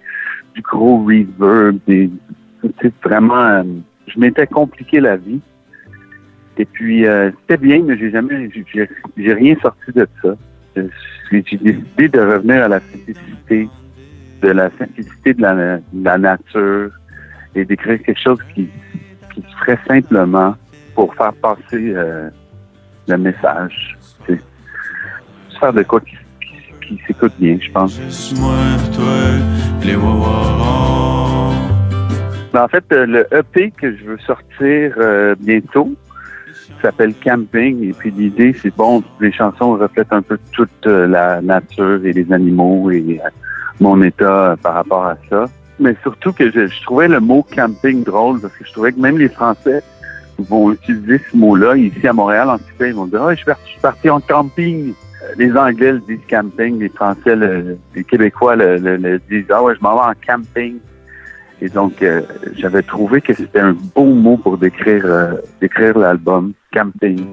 du 0.56 0.62
gros 0.62 1.04
reverb, 1.04 1.78
des, 1.88 2.10
vraiment, 3.04 3.36
euh, 3.38 3.64
je 4.08 4.20
m'étais 4.20 4.48
compliqué 4.48 5.00
la 5.00 5.18
vie. 5.18 5.42
Et 6.58 6.66
puis, 6.66 7.06
euh, 7.06 7.32
c'était 7.42 7.58
bien, 7.58 7.82
mais 7.84 7.98
j'ai 7.98 8.12
jamais, 8.12 8.50
j'ai- 8.74 9.34
rien 9.34 9.56
sorti 9.62 9.92
de 9.94 10.08
ça. 10.22 10.36
J'ai 10.76 11.44
j'ai 11.48 11.58
décidé 11.58 12.08
de 12.10 12.20
revenir 12.20 12.64
à 12.64 12.68
la 12.68 12.80
simplicité, 12.80 13.68
de 14.42 14.48
la 14.50 14.70
simplicité 14.78 15.34
de 15.34 15.42
la, 15.42 15.78
de 15.78 16.04
la 16.04 16.18
nature 16.20 16.92
et 17.56 17.66
d'écrire 17.66 18.02
quelque 18.04 18.20
chose 18.20 18.40
qui, 18.54 18.70
qui 19.34 19.42
se 19.42 19.58
ferait 19.58 19.80
simplement 19.88 20.56
pour 20.94 21.14
faire 21.16 21.34
passer 21.34 21.94
euh, 21.96 22.30
le 23.08 23.18
message. 23.18 23.98
C'est 25.54 25.60
faire 25.60 25.74
de 25.74 25.84
quoi 25.84 26.00
qui, 26.02 26.16
qui, 26.42 26.98
qui 26.98 27.02
s'écoute 27.08 27.34
bien, 27.40 27.58
je 27.62 27.72
pense. 27.72 28.00
Mais 32.54 32.60
en 32.60 32.68
fait, 32.68 32.84
euh, 32.92 33.06
le 33.06 33.28
EP 33.34 33.72
que 33.72 33.96
je 33.96 34.04
veux 34.04 34.20
sortir 34.20 34.94
euh, 34.98 35.36
bientôt 35.40 35.96
s'appelle 36.84 37.14
Camping. 37.24 37.90
Et 37.90 37.94
puis 37.94 38.12
l'idée, 38.12 38.54
c'est 38.62 38.76
bon, 38.76 39.04
les 39.20 39.32
chansons 39.32 39.74
reflètent 39.78 40.14
un 40.14 40.22
peu 40.22 40.38
toute 40.52 40.86
euh, 40.86 41.08
la 41.08 41.42
nature 41.42 42.06
et 42.06 42.14
les 42.14 42.32
animaux 42.32 42.92
et 42.92 43.20
euh, 43.24 43.30
mon 43.80 44.02
état 44.04 44.56
par 44.62 44.76
rapport 44.76 45.06
à 45.06 45.18
ça. 45.30 45.46
Mais 45.80 45.96
surtout 46.04 46.34
que 46.34 46.52
je, 46.52 46.68
je 46.68 46.82
trouvais 46.84 47.08
le 47.08 47.20
mot 47.20 47.46
camping 47.56 48.04
drôle 48.04 48.40
parce 48.40 48.54
que 48.56 48.66
je 48.66 48.72
trouvais 48.72 48.92
que 48.92 49.00
même 49.00 49.18
les 49.18 49.30
Français 49.30 49.82
vont 50.38 50.72
utiliser 50.72 51.20
ce 51.32 51.38
mot-là. 51.38 51.76
Ici 51.76 52.08
à 52.08 52.14
Montréal, 52.14 52.50
en 52.50 52.58
tout 52.58 52.66
cas, 52.78 52.86
ils 52.86 52.94
vont 52.94 53.08
dire 53.08 53.24
Ah, 53.24 53.34
parti, 53.46 53.64
je 53.66 53.72
suis 53.72 53.82
parti 53.82 54.10
en 54.10 54.20
camping. 54.20 54.94
Euh, 55.24 55.34
Les 55.38 55.52
Anglais 55.56 55.94
le 55.94 56.00
disent 56.00 56.26
camping, 56.30 56.80
les 56.80 56.90
Français, 56.90 57.36
le- 57.36 57.78
les 57.96 58.04
Québécois 58.04 58.56
le, 58.56 58.78
le- 58.78 59.20
disent 59.30 59.46
Ah 59.52 59.64
ouais, 59.64 59.74
je 59.76 59.82
m'en 59.82 59.96
vais 59.96 60.12
en 60.12 60.14
camping. 60.26 60.78
Et 61.62 61.70
donc, 61.70 62.02
euh, 62.02 62.22
j'avais 62.58 62.82
trouvé 62.82 63.22
que 63.22 63.34
c'était 63.34 63.60
un 63.60 63.76
beau 63.96 64.06
mot 64.14 64.36
pour 64.38 64.58
décrire, 64.58 65.06
euh, 65.06 65.34
décrire 65.62 65.98
l'album, 65.98 66.54
Camping. 66.74 67.26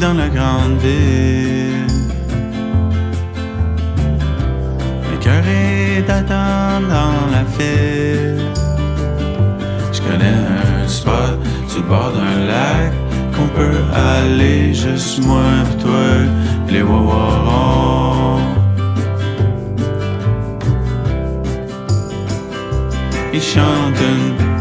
Dans 0.00 0.14
la 0.14 0.28
grande 0.28 0.78
ville. 0.78 1.86
Le 5.10 5.16
cœur 5.18 5.42
est 5.46 6.02
d'attendre 6.02 6.88
dans 6.88 7.30
la 7.32 7.44
file. 7.56 8.44
Je 9.92 10.00
connais 10.00 10.36
un 10.84 10.88
spot 10.88 11.38
sur 11.68 11.82
le 11.82 11.88
bord 11.88 12.12
d'un 12.12 12.46
lac 12.46 12.92
qu'on 13.34 13.48
peut 13.48 13.80
aller 13.94 14.72
juste 14.72 15.24
moi 15.24 15.42
et 15.72 15.82
toi, 15.82 16.06
les 16.68 16.82
wawarons. 16.82 18.40
Ils 23.32 23.42
chantent 23.42 24.00
une 24.00 24.57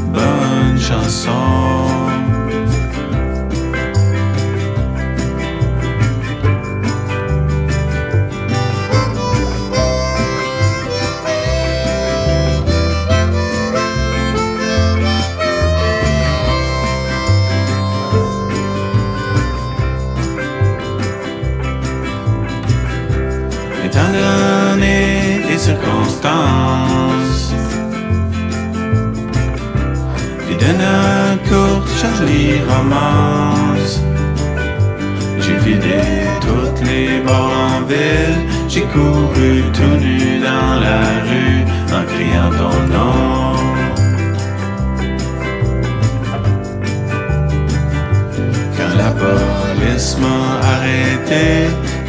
arrêté, 50.74 51.46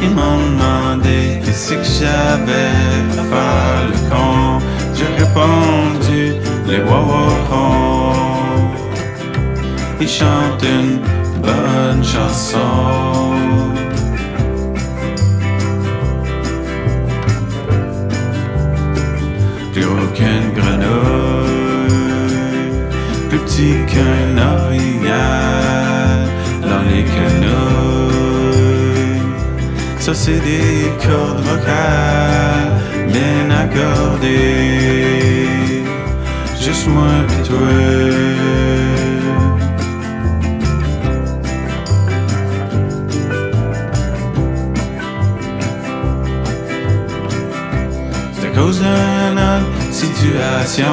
ils 0.01 0.13
m'ont 0.17 0.39
demandé 0.49 1.39
qu'est-ce 1.43 1.73
que 1.73 1.83
j'avais 1.99 2.71
à 3.19 3.23
faire. 3.31 3.69
J'ai 4.95 5.11
répondu 5.23 6.21
les 6.67 6.79
wawarons. 6.79 8.13
Ils 10.01 10.07
chantent 10.07 10.63
une 10.63 10.99
bonne 11.41 12.03
chanson. 12.03 12.59
Plus 19.73 19.85
qu'une 20.15 20.49
grenouille, 20.53 21.93
plus 23.29 23.39
petit 23.39 23.75
qu'un 23.87 24.37
orignal 24.37 26.17
dans 26.61 26.83
les 26.89 27.03
canouilles. 27.03 27.98
C'est 30.11 30.39
des 30.39 30.91
cordes 31.05 31.39
vocales 31.45 32.71
bien 33.07 33.49
accordées, 33.51 34.25
juste 36.59 36.87
moi 36.87 37.05
et 37.29 37.43
toi. 37.47 37.57
C'est 48.33 48.47
à 48.47 48.49
cause 48.55 48.79
d'une 48.79 49.37
autre 49.37 49.93
situation. 49.93 50.85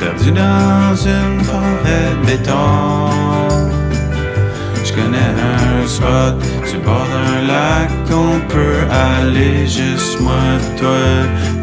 Perdu 0.00 0.32
dans 0.32 0.96
une 0.96 1.40
forêt 1.44 2.10
de 2.20 2.26
béton. 2.26 3.85
Connais 4.96 5.34
un 5.52 5.86
spot 5.86 6.34
sur 6.64 6.80
bord 6.80 7.06
d'un 7.12 7.46
lac. 7.46 7.90
On 8.10 8.40
peut 8.48 8.80
aller 8.90 9.66
juste 9.66 10.18
moi, 10.20 10.32
toi 10.78 10.96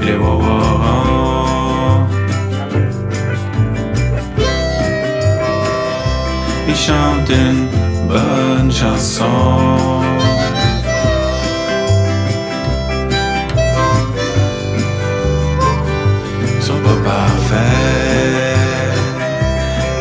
et 0.02 0.06
les 0.06 0.16
wawawans. 0.16 2.08
Ils 6.68 6.76
chantent 6.76 7.30
une 7.30 7.68
bonne 8.08 8.72
chanson. 8.72 10.04
sont 16.62 16.82
pas 16.88 17.10
parfaits. 17.10 18.58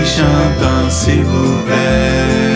Ils 0.00 0.06
chantent 0.06 0.64
en 0.64 0.90
si 0.90 1.16
mauvais. 1.32 2.51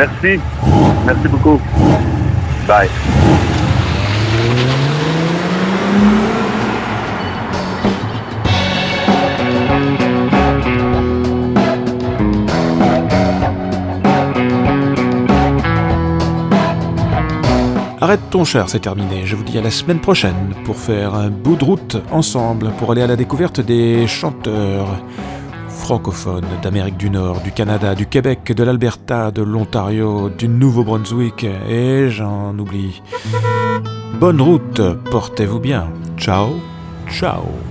Merci. 0.00 0.40
Merci 1.04 1.28
beaucoup. 1.28 1.60
Bye. 2.66 2.88
Arrête 18.00 18.20
ton 18.30 18.44
char, 18.44 18.70
c'est 18.70 18.80
terminé. 18.80 19.26
Je 19.26 19.36
vous 19.36 19.44
dis 19.44 19.58
à 19.58 19.60
la 19.60 19.70
semaine 19.70 20.00
prochaine 20.00 20.54
pour 20.64 20.76
faire 20.76 21.14
un 21.14 21.28
bout 21.28 21.56
de 21.56 21.64
route 21.64 21.98
ensemble 22.10 22.70
pour 22.78 22.92
aller 22.92 23.02
à 23.02 23.06
la 23.06 23.16
découverte 23.16 23.60
des 23.60 24.06
chanteurs 24.06 24.88
francophones 25.80 26.46
d'Amérique 26.62 26.96
du 26.96 27.10
Nord, 27.10 27.40
du 27.40 27.52
Canada, 27.52 27.94
du 27.94 28.06
Québec, 28.06 28.52
de 28.52 28.62
l'Alberta, 28.62 29.30
de 29.30 29.42
l'Ontario, 29.42 30.28
du 30.28 30.46
Nouveau-Brunswick 30.46 31.44
et 31.44 32.10
j'en 32.10 32.56
oublie. 32.58 33.02
Bonne 34.20 34.40
route, 34.40 34.82
portez-vous 35.10 35.60
bien. 35.60 35.88
Ciao, 36.18 36.50
ciao. 37.08 37.69